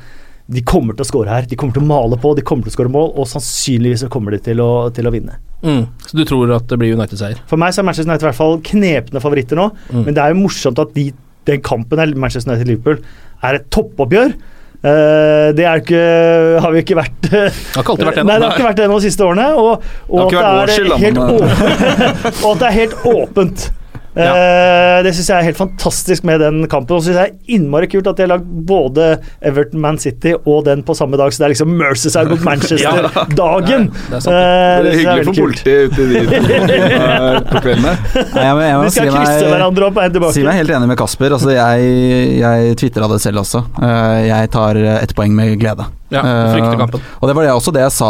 [0.48, 2.74] de kommer til å score her, de kommer til å male på, de kommer til
[2.74, 5.40] å score mål, og sannsynligvis så kommer de til å, til å vinne.
[5.66, 5.86] Mm.
[6.06, 7.40] Så du tror at det blir United-seier?
[7.50, 10.04] For meg så er Manchester United i hvert fall knepne favoritter nå, Mm.
[10.06, 11.08] men det er jo morsomt at de,
[11.50, 13.02] den kampen her, Manchester United-Liverpool
[13.46, 14.36] er et toppoppgjør.
[14.86, 16.02] Uh, det er ikke,
[16.62, 18.22] har vi ikke vært Det har ikke alltid vært det.
[18.22, 18.28] nå.
[18.30, 19.48] Nei, det har ikke vært det nå de siste årene.
[19.58, 22.68] Og, og Det har ikke at vært det er skyld, helt åpent, og at det
[22.70, 23.66] er helt åpent
[24.16, 26.96] Eh, det syns jeg er helt fantastisk med den kampen.
[26.96, 29.08] Og så syns jeg det er innmari kult at de har lagd både
[29.46, 33.90] Everton Man City og den på samme dag, så det er liksom Mercyside mot Manchester-dagen.
[34.10, 34.30] det er.
[34.32, 38.00] Eh, Det er hyggelig for politiet ute i de eh, på kvelden der.
[38.36, 40.38] Nei, jeg, må- jeg må De skal si krysse meg- hverandre opp og en tilbake.
[40.38, 41.36] Si meg helt enig med Kasper.
[41.40, 43.66] Altså, jeg jeg tvitra det selv også.
[43.82, 45.86] Eh, Jeg tar ett poeng med glede.
[46.14, 47.02] Ja, du frykter kampen.
[47.02, 48.10] Eh, Og det var det også det jeg sa.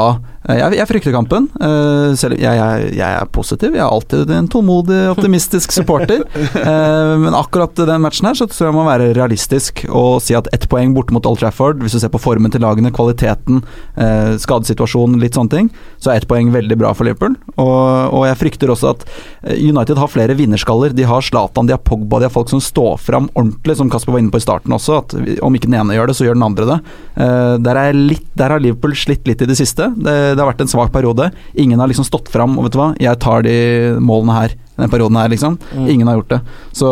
[0.49, 1.47] Eh, Jeg, jeg frykter kampen.
[1.57, 3.73] Uh, Selv jeg, jeg, jeg er positiv.
[3.73, 6.25] Jeg er alltid en tålmodig, optimistisk supporter.
[6.59, 10.35] uh, Men akkurat den matchen her så tror jeg man må være realistisk og si
[10.37, 13.61] at ett poeng borte mot Old Trafford, hvis du ser på formen til lagene, kvaliteten,
[13.95, 15.69] eh, skadesituasjonen, litt sånne ting,
[16.01, 17.35] så er ett poeng veldig bra for Liverpool.
[17.55, 20.93] Og, og jeg frykter også at eh, United har flere vinnerskaller.
[20.95, 24.15] De har Zlatan, de har Pogba, de har folk som står fram ordentlig, som Kasper
[24.15, 24.99] var inne på i starten også.
[25.03, 25.15] At
[25.45, 26.79] om ikke den ene gjør det, så gjør den andre det.
[27.15, 29.91] Eh, der, er litt, der har Liverpool slitt litt i det siste.
[29.93, 31.29] Det, det har vært en svak periode.
[31.53, 33.57] Ingen har liksom stått fram og vet du hva, jeg tar de
[34.01, 34.55] målene her.
[34.75, 35.59] Den perioden her, liksom.
[35.71, 35.85] Mm.
[35.93, 36.41] Ingen har gjort det.
[36.75, 36.89] Så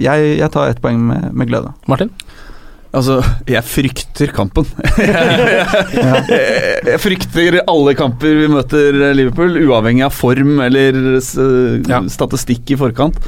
[0.00, 1.74] jeg, jeg tar ett poeng med, med glede.
[1.90, 2.12] Martin?
[2.92, 3.18] Altså,
[3.48, 4.68] jeg frykter kampen.
[5.00, 6.38] jeg,
[6.88, 11.18] jeg frykter alle kamper vi møter Liverpool, uavhengig av form eller
[12.12, 13.20] statistikk i forkant.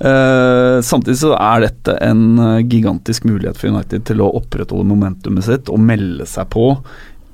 [0.00, 5.44] Eh, samtidig så er dette en eh, gigantisk mulighet for United til å opprettholde momentumet
[5.44, 6.70] sitt og melde seg på.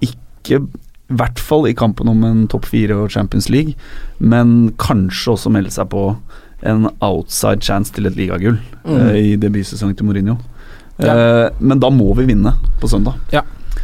[0.03, 3.77] Ikke i hvert fall i kampen om en topp fire og Champions League,
[4.19, 6.09] men kanskje også melde seg på
[6.67, 8.97] en outside chance til et ligagull Mm.
[8.99, 10.37] eh, i debutsesongen til Mourinho.
[10.99, 11.51] Ja.
[11.61, 13.19] Men da må vi vinne på søndag.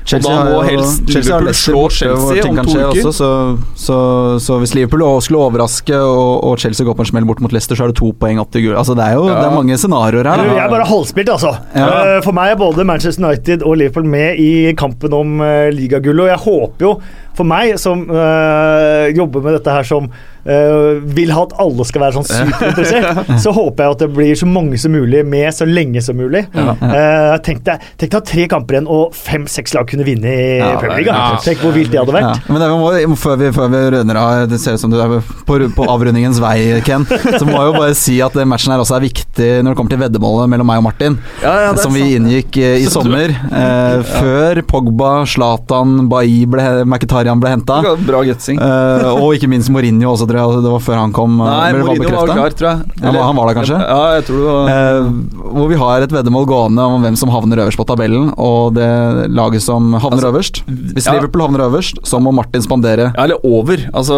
[0.05, 2.89] Chelsea da har må jo- helst Chelsea har Liverpool slå Chelsea om to uker.
[2.89, 3.31] Også, så,
[3.79, 3.99] så,
[4.43, 7.79] så hvis Liverpool skulle overraske og, og Chelsea går på en smell bort mot Leicester,
[7.79, 8.77] så er det to poeng opp til gull.
[8.81, 10.45] Altså, det er jo det er mange scenarioer her.
[10.49, 11.55] Jeg er bare halvspilt, altså.
[11.77, 11.87] Ja.
[12.17, 16.27] Eh, For meg er både Manchester United og Liverpool med i kampen om uh, ligagullet,
[16.27, 16.93] og jeg håper jo,
[17.33, 22.03] for meg som øh, jobber med dette her som eh, vil ha at alle skal
[22.03, 25.67] være sånn superinteressert, så håper jeg at det blir så mange som mulig med så
[25.69, 26.45] lenge som mulig.
[26.55, 26.75] Ja.
[26.83, 30.73] Eh, tenk deg tenk deg tre kamper igjen, og fem-seks lag kunne vinne i Ja,
[30.81, 31.13] Premier League.
[31.15, 31.39] ja.
[31.45, 32.49] Tenk hvor vilt det hadde Ja, vært.
[32.51, 35.15] men det må, før, vi, før vi runder av, det ser ut som du er
[35.47, 38.83] på, på avrundingens vei, Ken, så må jeg jo bare si at den matchen her
[38.83, 41.95] også er viktig når det kommer til veddemålet mellom meg og Martin, Ja, ja, som
[41.95, 43.31] vi inngikk eh, i sommer.
[43.31, 47.79] Eh, Før Pogba, Zlatan, Bailly, ble, Mkhitaryan ble henta.
[47.83, 50.63] Eh, og ikke minst Mourinho også, tror jeg.
[50.65, 51.37] Det var før han kom.
[51.41, 53.03] eh, Nei, Mourinho var var klar, tror jeg.
[53.03, 53.79] Eller, han var der kanskje?
[53.83, 55.11] Ja, jeg tror det var Eh,
[55.53, 58.89] hvor vi har et veddemål gående om hvem som havner øverst på tabellen, og det
[59.31, 60.63] laget som havner Altså, øverst.
[60.97, 61.13] Hvis ja.
[61.19, 63.77] Liverpool havner øverst, så må Martin spandere Ja, eller over.
[63.93, 64.17] Altså,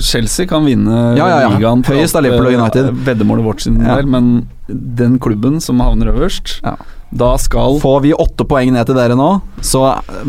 [0.00, 1.50] Chelsea kan vinne Ja, ja, ja.
[1.56, 1.82] ligaen.
[1.84, 2.90] Høyest er Liverpool og eh, United.
[3.06, 6.76] Veddemålet vårt sin del, men den klubben som havner øverst, Ja.
[7.10, 9.28] Da skal Får vi åtte poeng ned til dere nå,
[9.66, 9.80] så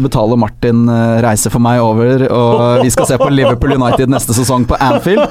[0.01, 4.33] betaler Martin eh, reise for meg over, og vi skal se på Liverpool United neste
[4.33, 5.27] sesong på Anfield.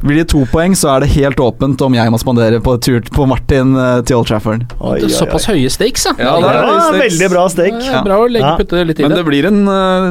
[0.00, 3.02] Blir det to poeng, så er det helt åpent om jeg må spandere på tur
[3.12, 4.64] på Martin eh, til Old Trafford.
[4.80, 6.16] Oi, er oi, såpass høye stakes, ja.
[6.18, 7.82] Ja, det er det er, det er veldig bra stake.
[7.84, 8.56] Det er bra å legge, Ja.
[8.56, 9.20] putte litt i Men det.
[9.20, 10.08] det blir en eh,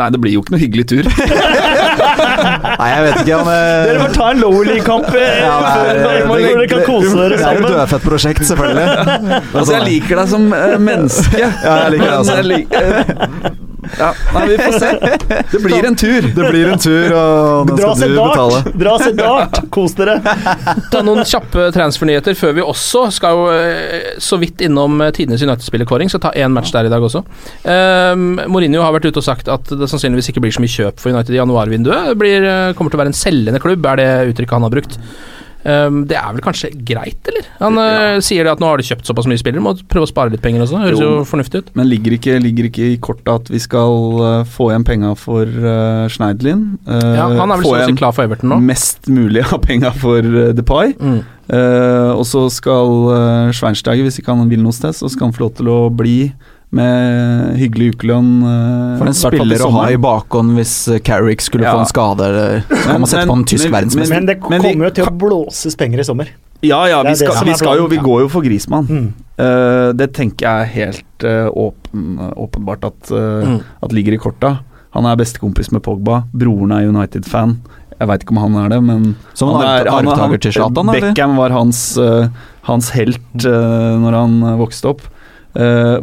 [0.00, 1.08] Nei, det blir jo ikke noe hyggelig tur.
[2.80, 5.56] Nei, jeg vet ikke om eh, Dere får ta en lower league-kamp eh, Ja,
[6.28, 7.66] hvor dere kan kose dere Det er et sammen.
[7.74, 8.86] dødfødt-prosjekt, selvfølgelig.
[9.58, 11.42] altså, jeg liker deg som uh, menneske.
[11.42, 11.50] Ja,
[11.84, 12.38] jeg liker deg også.
[12.40, 14.90] Men eh, ja, nei, vi får se.
[15.52, 16.28] Det blir en tur.
[16.36, 18.60] Det blir en tur, og den Dra skal seg du betale.
[18.60, 18.78] dart!
[18.82, 19.60] Dra seg dart!
[19.74, 20.18] Kos dere.
[20.92, 25.42] Ta noen kjappe transfernyheter før vi også skal jo eh, så vidt innom eh, tidenes
[25.46, 26.12] United-spillerkåring.
[26.12, 27.24] Skal ta én match der i dag også.
[27.64, 31.02] Um, Mourinho har vært ute og sagt at det sannsynligvis ikke blir så mye kjøp
[31.02, 32.12] for United i januarvinduet.
[32.12, 34.74] Det blir, eh, kommer til å være en selgende klubb, er det uttrykket han har
[34.78, 34.98] brukt.
[35.60, 37.44] Um, det er vel kanskje greit, eller?
[37.58, 40.08] Han eh, sier det at nå har de kjøpt såpass mye spillere, må prøve å
[40.08, 40.78] spare litt penger også.
[40.80, 41.24] Høres jo Jo.
[41.28, 41.68] fornuftig ut.
[41.76, 45.44] Men ligger ikke, ligger ikke i kortet at vi skal uh, få igjen penga for
[45.44, 46.62] uh, Schneiderlin?
[46.88, 48.60] Uh, Ja, han er vel så klar for Everton nå.
[48.70, 50.96] mest mulig av penga for uh, Depay.
[50.96, 51.20] Mm.
[51.50, 55.42] Og så skal uh, Schweinsteiger, hvis ikke han vil noe sted, så skal han få
[55.48, 56.30] lov til å bli
[56.70, 58.28] med hyggelig ukelønn.
[58.46, 61.74] eh, For en spiller å ha i bakhånd hvis eh, Carrick skulle Ja.
[61.74, 64.14] få en skade, eller så kan man sette på en tysk men- verdensmester.
[64.14, 66.28] Men det Men vi- kommer jo til å blåses penger i sommer.
[66.62, 68.86] Ja, ja, vi, skal, vi, skal jo, vi går jo for Grismann.
[68.86, 69.12] Mm.
[69.40, 73.60] Uh, det tenker jeg er helt uh, åpen, åpenbart at, uh, Mm.
[73.82, 74.58] at ligger i korta.
[74.92, 76.24] Han er bestekompis med Pogba.
[76.34, 77.56] Broren er United-fan.
[77.98, 80.88] Jeg veit ikke om han er det, men Som han er, han, arvtaker til Zlatan,
[80.88, 81.00] eller?
[81.14, 81.96] Beckham var hans,
[82.64, 85.00] hans helt uh, når han vokste opp.
[85.56, 85.98] Eh,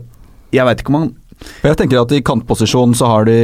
[0.56, 1.16] jeg veit ikke om han
[1.62, 3.40] jeg tenker at I kantposisjon så har de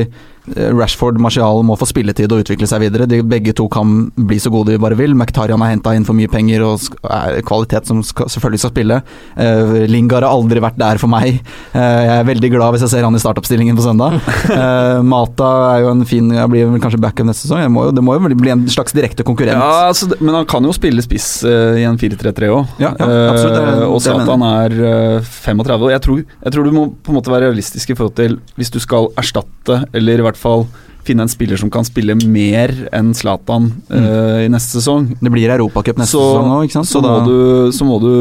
[0.47, 3.07] Rashford Martial må få spilletid og utvikle seg videre.
[3.09, 5.15] De, begge to kan bli så gode de bare vil.
[5.15, 8.99] McTarian har henta inn for mye penger og er kvalitet som skal, selvfølgelig skal spille.
[9.37, 11.39] Uh, Lingard har aldri vært der for meg.
[11.73, 14.19] Uh, jeg er veldig glad hvis jeg ser han i startoppstillingen på søndag.
[14.51, 17.63] Uh, Mata er jo en fin Jeg blir kanskje backup neste sesong.
[17.73, 19.59] Må jo, det må jo bli en slags direkte konkurrent.
[19.59, 22.73] Ja, altså, men han kan jo spille spiss eh, i en 4-3-3 òg.
[22.81, 23.07] Ja, ja,
[23.87, 25.87] og det så at han er eh, 35.
[25.87, 28.37] Og jeg tror, jeg tror du må på en måte være realistisk i forhold til
[28.59, 30.65] hvis du skal erstatte, eller i hvert fall
[31.03, 35.09] finne en spiller som kan spille mer enn Zlatan eh, i neste sesong.
[35.19, 36.87] Det blir Europacup neste Så- sesong òg, ikke sant?
[36.87, 38.11] Så, må du, så må du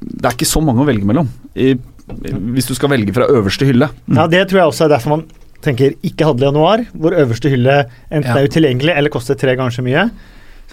[0.00, 1.26] Det er ikke så mange å velge mellom.
[1.56, 1.74] I,
[2.54, 3.88] hvis du skal velge fra øverste hylle.
[4.14, 5.24] Ja, Det tror jeg også er derfor man
[5.64, 8.38] tenker ikke handle i januar, hvor øverste hylle enten Ja.
[8.38, 10.10] er utilgjengelig eller koster tre ganger så mye.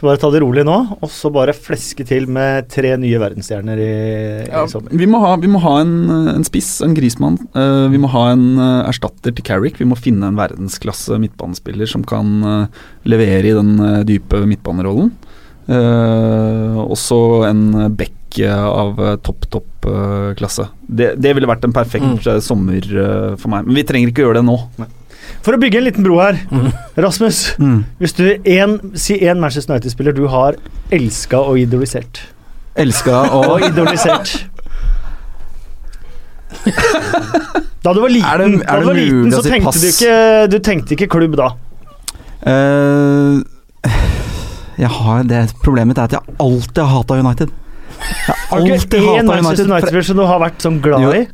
[0.01, 3.77] Så bare ta det rolig nå, og så bare fleske til med tre nye verdensstjerner
[3.77, 3.89] i,
[4.47, 4.89] Ja, i sommer.
[4.97, 5.91] vi, må ha, vi må ha en,
[6.31, 7.35] en spiss, en grismann.
[7.53, 9.77] Uh, vi må ha en uh, erstatter til Carrick.
[9.77, 15.13] Vi må finne en verdensklasse midtbanespiller som kan uh, levere i den eh, dype midtbanerollen.
[15.69, 17.61] Uh, også en
[17.93, 20.65] back eh, av eh, topp, topp eh, klasse.
[20.81, 23.69] Det, det ville vært en perfekt eh, sommer eh, for meg.
[23.69, 24.57] Men vi trenger ikke gjøre det nå.
[25.41, 26.37] For å bygge en liten bro her,
[27.01, 27.55] Rasmus.
[27.57, 27.79] Mm.
[28.01, 30.55] Hvis du en, Si én Manchester United-spiller du har
[30.93, 32.21] elska og idolisert.
[32.77, 34.35] Elska Og og idolisert.
[37.81, 39.81] Da du var liten, Er det- er da du var liten så tenkte pass?
[39.81, 41.47] du ikke Du tenkte ikke klubb da.
[42.45, 43.41] Uh,
[44.77, 47.49] jeg har, det Problemet er at jeg alltid har hata United.
[47.49, 49.01] Jeg har alltid hata United.
[49.01, 49.71] Har du ikke én Manchester United.
[49.71, 51.03] United-spiller som du har vært sånn glad i?
[51.03, 51.27] Jo, i?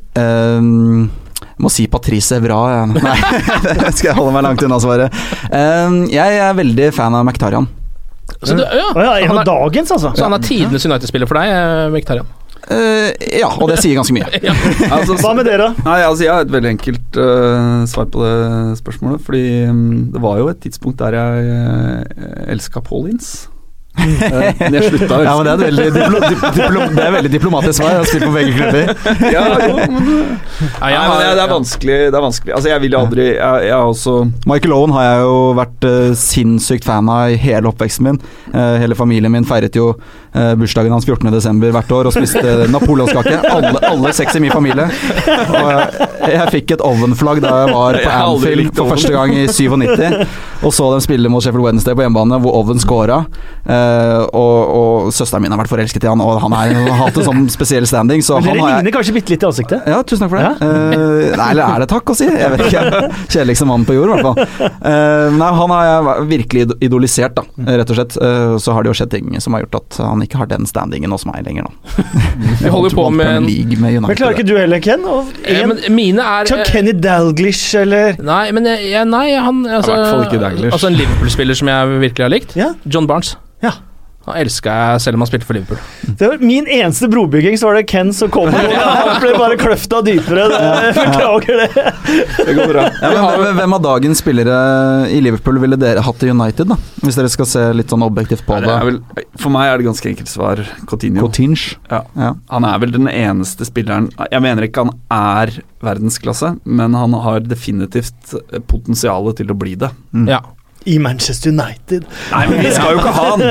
[1.57, 2.85] Jeg må si Patrice Evra.
[2.85, 3.15] Nei,
[3.81, 5.21] det skal jeg holde meg langt unna svaret.
[5.49, 7.65] Ehm, jeg er veldig fan av Mkhitaryan.
[8.43, 10.11] Så, du, ja, Å ja, han er, dagens, altså.
[10.13, 12.29] så han er tidenes United-spiller for deg, eh, Mkhitaryan?
[12.67, 14.27] Eh, ja, og det sier ganske mye.
[14.97, 15.71] Altså, Hva med dere?
[15.85, 19.23] Nei, altså Jeg har et veldig enkelt uh, svar på det spørsmålet.
[19.25, 19.83] Fordi um,
[20.13, 23.47] det var jo et tidspunkt der jeg uh, elska Paul Ince.
[23.47, 23.56] Eh,
[23.97, 27.01] men jeg slutta å Ja, men elske det er et veldig, diplo, dip, diplo, det
[27.01, 27.93] er et veldig diplomatisk svar.
[27.93, 28.91] Jeg har spilt på begge klubber.
[29.33, 30.07] ja, jo, men,
[30.77, 31.97] Nei, men det, det er vanskelig.
[32.07, 34.13] Det er vanskelig Altså Jeg vil jo aldri Jeg, jeg også
[34.49, 38.19] Michael Owen har jeg jo vært uh, sinnssykt fan av i hele oppveksten min.
[38.53, 41.71] Uh, hele familien min feiret jo uh, bursdagen hans 14.12.
[41.75, 43.39] hvert år og spiste napoleonskake.
[43.51, 44.87] Alle, alle seks i min familie.
[45.47, 50.27] Og jeg, fikk et ovenflagg da jeg var på Anfield for første gang i 97.
[50.65, 53.19] Og så dem spille mot Sheffield Wednesday på hjemmebane, hvor Oven scora.
[53.67, 57.27] Eh, og, og søsteren min har vært forelsket i han, og han har hatt en
[57.27, 58.23] sånn spesiell standing.
[58.25, 59.85] Så Men dere jeg ligner kanskje bitte litt i ansiktet?
[59.87, 60.67] ja, tusen takk for det.
[60.67, 62.27] Eh, nei, eller er det takk å si?
[62.31, 63.03] Jeg vet ikke.
[63.33, 64.71] Kjedeligste mann på jord, i hvert fall.
[64.77, 67.45] Eh, nei, han har jeg virkelig idolisert, da,
[67.83, 68.17] rett og slett.
[68.17, 70.65] Eh, så har det jo skjedd ting som har gjort at han ikke har den
[70.69, 72.03] standingen hos meg lenger, nå.
[72.63, 74.07] Vi holder på med med, med United.
[74.07, 75.03] Men klarer ikke du heller, Ken?
[75.07, 79.09] Og Eh, en, men mine er sånn eh, Kenny Dalglish, eller Nei, men jeg, jeg,
[79.11, 80.71] nei, han altså, I hvert fall ikke.
[80.71, 82.57] Altså En Liverpool-spiller som jeg virkelig har likt.
[82.59, 82.71] Ja.
[82.87, 83.35] John Barnes.
[83.63, 83.75] Ja.
[84.27, 85.79] Han elska jeg selv om han spilte for Liverpool.
[86.19, 88.49] Det var Min eneste brobygging, så var det Ken som kom.
[88.51, 88.73] og
[89.07, 90.47] Han ble bare kløfta dypere.
[90.51, 91.93] Det- Beklager det.
[92.47, 92.83] Det går bra.
[93.01, 94.57] Ja, men hvem- av dagens spillere
[95.13, 96.77] i Liverpool ville dere hatt i United, da?
[97.05, 98.99] Hvis dere skal se litt sånn objektivt på Det vel,
[99.39, 101.23] for meg er det ganske enkelt svar Coutinho.
[101.23, 101.77] Coutinho.
[101.91, 102.01] Ja.
[102.17, 102.33] Ja.
[102.51, 105.53] Han er vel den eneste spilleren Jeg mener ikke han er
[105.83, 108.33] verdensklasse, men han har definitivt
[108.67, 109.91] potensialet til å bli det.
[110.27, 110.41] Ja.
[110.87, 112.05] I Manchester United.
[112.31, 113.43] Nei, men vi skal jo ikke ha han!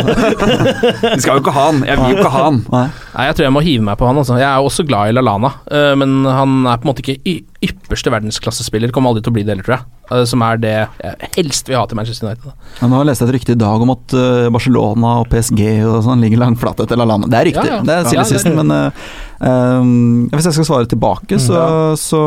[1.16, 1.82] Vi skal jo ikke ha han.
[1.86, 2.62] Jeg vil jo ikke ha han.
[2.72, 2.86] Nei.
[3.26, 4.20] Jeg tror jeg må hive meg på han.
[4.22, 4.38] Altså.
[4.40, 8.12] Jeg er også glad i Lalana, eh, men han er på en måte ikke ypperste
[8.14, 8.92] verdensklassespiller.
[8.94, 9.88] Kommer aldri til å bli det heller, tror jeg.
[10.06, 12.52] Eh, som er det jeg helst vil ha til Manchester United.
[12.80, 15.98] Ja, nå har jeg et rykte i dag om at eh, Barcelona og PSG og
[16.06, 17.28] sånn ligger langflate etter Lallana.
[17.30, 17.86] Det er rykter, Ja, ja.
[17.86, 19.10] det er Ja, silly det er season, men uh,
[19.80, 21.58] um, hvis jeg skal svare tilbake, så,
[22.00, 22.22] så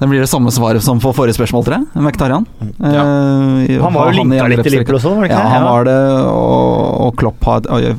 [0.00, 2.02] Det blir det samme svaret som på forrige spørsmål, tror jeg.
[2.06, 2.46] Mkhitaryan.
[2.80, 3.02] Ja.
[3.04, 4.72] Eh, Han var jo linka litt til.
[4.78, 5.96] Liverpool og sånn, var det ikke Ja, han var det,
[6.32, 7.44] og, og Klopp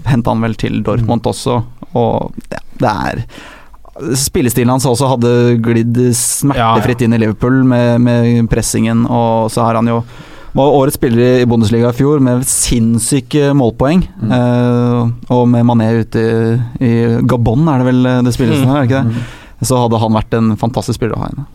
[0.09, 0.83] henta han vel til Mm.
[0.87, 1.59] Dortmund også,
[1.93, 3.25] og ja, det er
[4.17, 5.31] Spillestilen hans også hadde
[5.61, 9.99] glidd smertefritt inn i Liverpool med, med pressingen, og så har han jo
[10.57, 14.01] var årets spiller i Bundesliga i fjor med sinnssyke målpoeng.
[14.19, 14.31] Mm.
[14.35, 18.81] Eh, og med Mané ute i, i Gabon, er det vel det spilles nå, er
[18.81, 19.13] det ikke Mm.
[19.13, 19.67] det?
[19.69, 21.45] Så hadde han vært en fantastisk spiller å ha inne.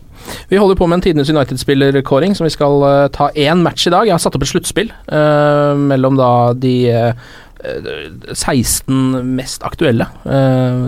[0.49, 3.93] Vi holder på med en tidenes United-spillerkåring, som vi skal uh, ta én match i
[3.93, 4.07] dag.
[4.07, 7.27] Jeg har satt opp et sluttspill uh, mellom da de eh,
[7.67, 10.07] eh, 16 mest aktuelle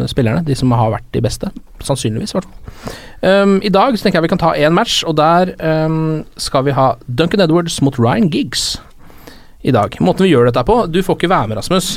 [0.10, 0.46] spillerne.
[0.48, 1.52] De som har vært de beste.
[1.84, 2.98] Sannsynligvis, i hvert fall.
[3.20, 6.64] Um, I dag så tenker jeg vi kan ta én match, og der um, skal
[6.68, 8.78] vi ha Duncan Edwards mot Ryan Giggs.
[9.60, 9.98] I dag.
[10.00, 11.90] Måten vi gjør dette på Du får ikke være med, Rasmus.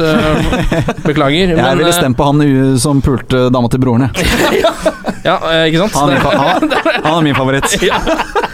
[1.06, 1.52] Beklager.
[1.54, 2.42] Jeg men, ville stemt på han
[2.82, 4.96] som pulte dama til broren, jeg.
[5.22, 5.94] Ja, eh, ikke sant?
[5.94, 6.30] Han er min, fa
[7.06, 7.68] han, er min favoritt.
[7.88, 7.98] Ja.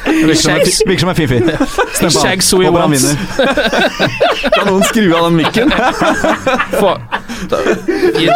[0.08, 1.38] Virker som en fiffi.
[1.98, 2.40] Stem på han.
[2.64, 3.14] Håper han vinner.
[4.54, 5.68] Kan noen skru av den mikken?
[6.78, 6.96] Få-
[7.50, 7.60] da-
[8.16, 8.32] i-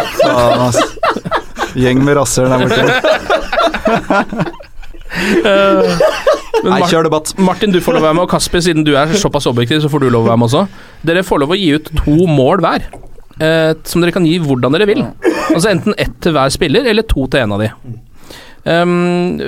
[1.81, 2.85] Gjeng med rasshøl der borte.
[5.43, 5.83] Uh,
[6.69, 7.33] Nei, kjør debatt.
[7.41, 9.89] Martin, du får lov å være med, og Kasper, siden du er såpass objektiv, så
[9.93, 10.63] får du lov å være med også.
[11.09, 12.85] Dere får lov å gi ut to mål hver,
[13.41, 15.03] uh, som dere kan gi hvordan dere vil.
[15.53, 17.71] Altså enten ett til hver spiller, eller to til en av de.
[18.63, 19.41] Um,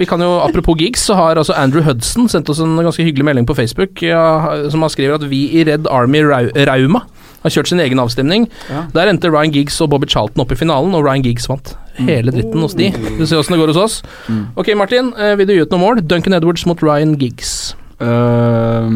[0.00, 3.26] vi kan jo, Apropos gigs, så har altså Andrew Hudson sendt oss en ganske hyggelig
[3.28, 4.24] melding på Facebook, ja,
[4.72, 7.04] som har skriver at vi i Red Army Rau Rauma
[7.44, 8.48] har kjørt sin egen avstemning.
[8.94, 11.74] Der endte Ryan Giggs og Bobby Charlton opp i finalen, og Ryan Giggs vant.
[12.00, 12.88] Hele dritten hos de.
[13.18, 14.02] Vi ser åssen det går hos oss.
[14.56, 16.04] Ok, Martin, eh, vil du gi ut noen mål?
[16.08, 17.74] Duncan Edwards mot Ryan Giggs.
[18.00, 18.88] Uh,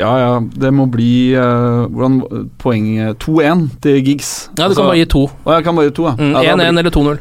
[0.00, 0.30] ja, ja.
[0.40, 2.86] Det må bli uh, Hvordan poeng
[3.20, 4.30] 2-1 til Giggs.
[4.56, 5.26] Ja, du kan bare gi to.
[5.44, 6.14] Å, jeg kan bare gi to, ja.
[6.16, 7.20] 1-1 mm, ja, eller 2-0.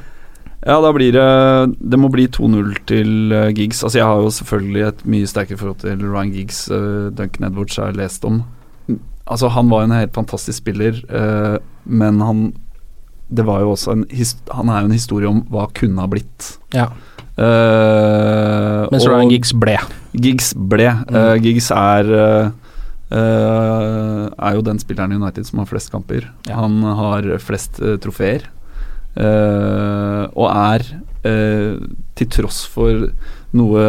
[0.66, 1.28] Ja, da blir det
[1.80, 3.84] Det må bli 2-0 til uh, Giggs.
[3.84, 6.66] Altså, jeg har jo selvfølgelig et mye sterkere forhold til Ryan Giggs.
[6.72, 8.42] Uh, Duncan Edwards har jeg lest om.
[9.30, 12.54] Altså, han var en helt fantastisk spiller, uh, men han
[13.30, 14.06] Det var jo også en
[14.58, 16.58] Han er jo en historie om hva kunne ha blitt.
[16.74, 16.90] Ja.
[17.40, 19.78] Mens Ryan Giggs ble.
[20.12, 20.90] Giggs ble.
[21.08, 21.40] Mm.
[21.40, 22.10] Giggs er
[23.12, 26.26] Er jo den spilleren i United som har flest kamper.
[26.50, 28.50] Han har flest trofeer.
[29.18, 30.86] Eh, og er,
[31.26, 31.76] eh,
[32.16, 33.10] til tross for
[33.58, 33.84] noe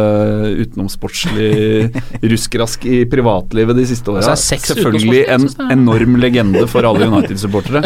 [0.63, 1.91] utenomsportslig
[2.33, 5.69] rusk-rask i privatlivet de siste åra, Altså, selvfølgelig en jeg.
[5.77, 7.85] enorm legende for alle United-supportere.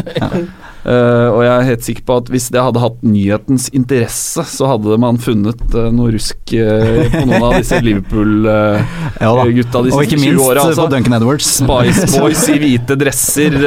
[0.86, 4.68] Uh, og jeg er helt sikker på at hvis det hadde hatt nyhetens interesse, så
[4.70, 7.80] hadde man funnet uh, noe rusk uh, på noen av disse.
[7.86, 10.66] Liverpool-gutta de Og siste ikke 20 minst åra.
[10.78, 11.48] på Duncan Edwards.
[11.58, 13.58] Spice Boys i hvite dresser,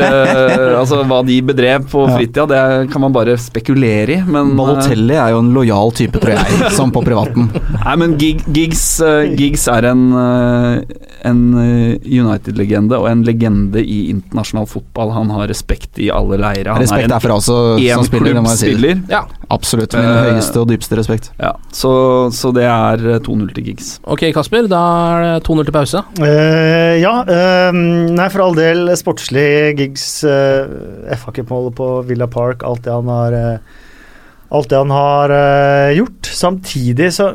[0.78, 5.34] altså hva de bedrev på fritida, det kan man bare spekulere i, men Balotelli er
[5.34, 7.50] jo en lojal type, tror jeg, som på privaten.
[7.80, 13.82] Nei, men gig, Giggs, eh, Giggs er en, eh, en eh, United-legende og en legende
[13.82, 15.12] i internasjonal fotball.
[15.16, 16.72] Han har respekt i alle leire.
[16.72, 18.68] Han Respekt for også, som spiller, det må jeg si.
[18.78, 19.02] klubbspiller.
[19.10, 19.24] Ja.
[19.50, 19.94] Absolutt.
[19.96, 21.30] Min uh, høyeste og dypeste respekt.
[21.40, 21.90] Ja, så,
[22.34, 23.94] så det er eh, 2-0 til Giggs.
[24.04, 24.82] Ok, Kasper, da
[25.16, 26.04] er det 2-0 til pause.
[26.20, 27.74] Uh, ja, Uh,
[28.14, 30.68] nei for all del sportslig gigs uh,
[31.18, 33.36] FA-cupmålet på Villa Park, alt det han har
[34.48, 36.28] Alt det han har uh, gjort.
[36.38, 37.32] Samtidig så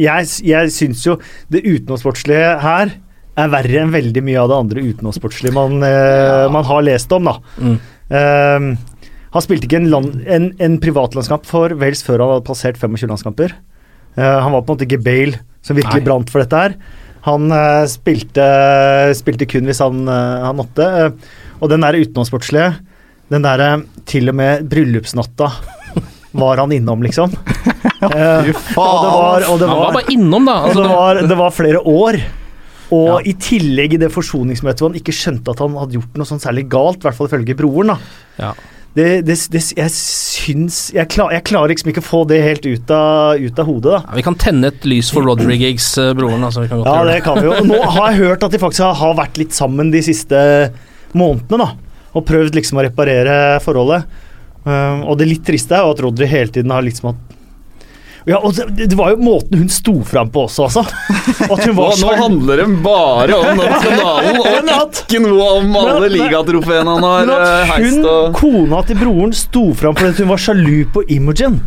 [0.00, 1.18] Jeg, jeg syns jo
[1.52, 2.94] det utenomsportslige her
[3.34, 7.26] er verre enn veldig mye av det andre utenomsportslige man, uh, man har lest om,
[7.26, 7.36] da.
[7.58, 7.76] Mm.
[8.14, 9.00] Uh,
[9.34, 13.10] han spilte ikke en, land, en, en privatlandskamp for Wales før han hadde passert 25
[13.10, 13.56] landskamper.
[14.14, 16.06] Eh, han var på en måte ikke Bale som virkelig Nei.
[16.06, 16.76] brant for dette her.
[17.26, 17.50] Han
[17.90, 18.44] spilte,
[19.18, 20.86] spilte kun hvis han, han måtte.
[21.58, 22.68] og den der utenomsportslige,
[23.34, 23.72] den derre
[24.06, 25.50] til og med bryllupsnatta
[26.34, 27.32] var han innom, liksom.
[28.04, 30.54] Eh, og det var, og det Han var var, bare innom, da.
[30.66, 32.18] Altså, det det var, var, det var flere år.
[32.92, 33.14] Og Ja.
[33.24, 36.42] i tillegg i det forsoningsmøtet hvor han ikke skjønte at han hadde gjort noe sånn
[36.42, 37.94] særlig galt, i hvert fall ifølge broren.
[37.94, 37.96] da.
[38.42, 38.50] Ja.
[38.94, 42.68] Det, det, det, jeg syns jeg, klar, jeg klarer liksom ikke å få det helt
[42.68, 44.02] ut av, ut av hodet, da.
[44.04, 46.44] ja, vi kan tenne et lys for Rodry Giggs, eh, broren.
[46.44, 47.56] Altså, vi kan godt Ja, det kan vi jo.
[47.72, 50.44] Nå har jeg hørt at de faktisk har, har vært litt sammen de siste
[51.16, 51.72] månedene, da.
[52.14, 54.04] Og prøvd liksom å reparere forholdet.
[54.64, 57.32] Um, og det litt triste er jo at Rodry hele tiden har liksom hatt
[58.24, 60.80] ja, og det, det var jo måten hun sto fram på også, altså.
[61.52, 65.76] At hun Nå, var nå handler det bare om den skandalen, og ikke noe om
[65.76, 67.98] alle ligatrofeene han har eh, at heist.
[67.98, 71.58] hun, Og kona til broren, sto fram fordi hun var sjalu på Imogen.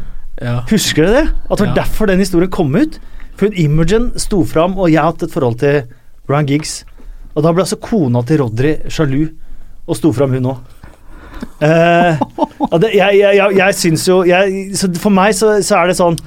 [0.42, 0.56] Ja.
[0.72, 1.28] Husker dere det?
[1.46, 1.78] At det var Ja.
[1.84, 2.98] derfor den historien kom ut.
[3.38, 5.84] For Imogen sto fram, og jeg har hatt et forhold til
[6.26, 6.80] Ryan Giggs.
[7.38, 9.28] Og da ble altså kona til Rodry sjalu,
[9.86, 10.66] og sto fram hun òg.
[12.72, 15.98] Og det, jeg, jeg, jeg, jeg syns jo jeg, For meg så, så er det
[15.98, 16.18] sånn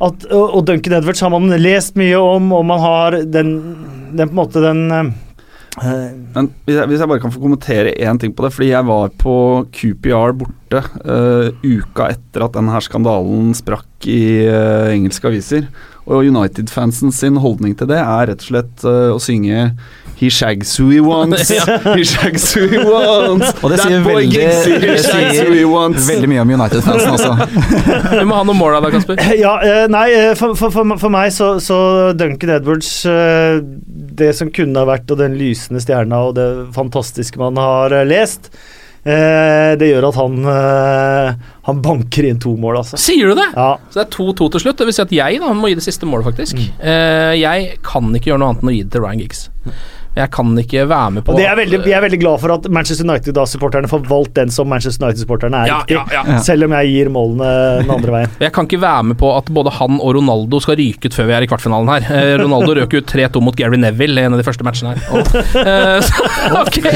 [0.00, 3.50] at Og Duncan Edwards har man lest mye om, og man har den,
[4.14, 5.10] den på en måte den uh,
[6.36, 8.52] Men hvis jeg, hvis jeg bare kan få kommentere én ting på det.
[8.56, 9.34] Fordi jeg var på
[9.76, 14.22] QPR borte uh, uka etter at denne skandalen sprakk i
[14.94, 15.68] engelske aviser.
[16.08, 19.72] Og United-fansen sin holdning til det er rett og slett uh, å synge
[20.20, 21.48] He shags who he wants.
[21.96, 23.54] He shags who he wants.
[23.64, 26.04] Og det That sier boy veldig, det who he sier wants.
[26.10, 27.30] veldig mye om United-fansen også.
[28.20, 29.22] Vi må ha noen mål av deg, Kasper.
[29.40, 31.78] Ja, eh, nei, eh, for, for, for, for meg så, så
[32.20, 33.62] Duncan Edwards eh,
[34.20, 38.04] Det som kunne ha vært, og den lysende stjerna og det fantastiske man har eh,
[38.12, 41.30] lest, eh, det gjør at han eh,
[41.68, 42.98] Han banker inn to mål, altså.
[43.00, 43.46] Sier du det?
[43.54, 43.72] Ja.
[43.88, 44.80] Så det er 2-2 til slutt.
[44.80, 46.60] Det vil si at jeg da må gi det siste målet, faktisk.
[46.60, 47.40] Mm.
[47.40, 49.48] jeg kan ikke gjøre noe annet enn å gi det til Ryan Giggs.
[50.10, 53.06] Jeg kan ikke være med på er veldig, Jeg er veldig glad for at Manchester
[53.06, 56.38] United-supporterne får valgt den som Manchester United-supporterne er Ja, riktig, ja, ja.
[56.42, 57.50] selv om jeg gir målene
[57.84, 58.30] den andre veien.
[58.44, 61.26] Jeg kan ikke være med på at både han og Ronaldo skal ryke ut før
[61.30, 62.02] vi er i kvartfinalen her.
[62.10, 65.00] Eh, Ronaldo røk ut 3-2 mot Gary Neville i en av de første matchene her.
[65.14, 65.22] Og,
[65.70, 66.14] uh, så,
[66.58, 66.76] ok.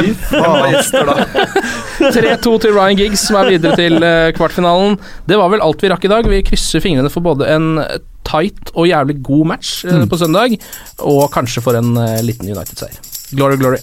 [1.99, 4.99] 3-2 til Ryan Giggs, som er videre til eh, kvartfinalen.
[5.29, 6.29] Det var vel alt vi rakk i dag.
[6.31, 7.71] Vi krysser fingrene for både en
[8.25, 10.57] tight og jævlig god match eh, på søndag,
[11.05, 13.01] og kanskje for en eh, liten United-seier.
[13.35, 13.83] Glory, glory.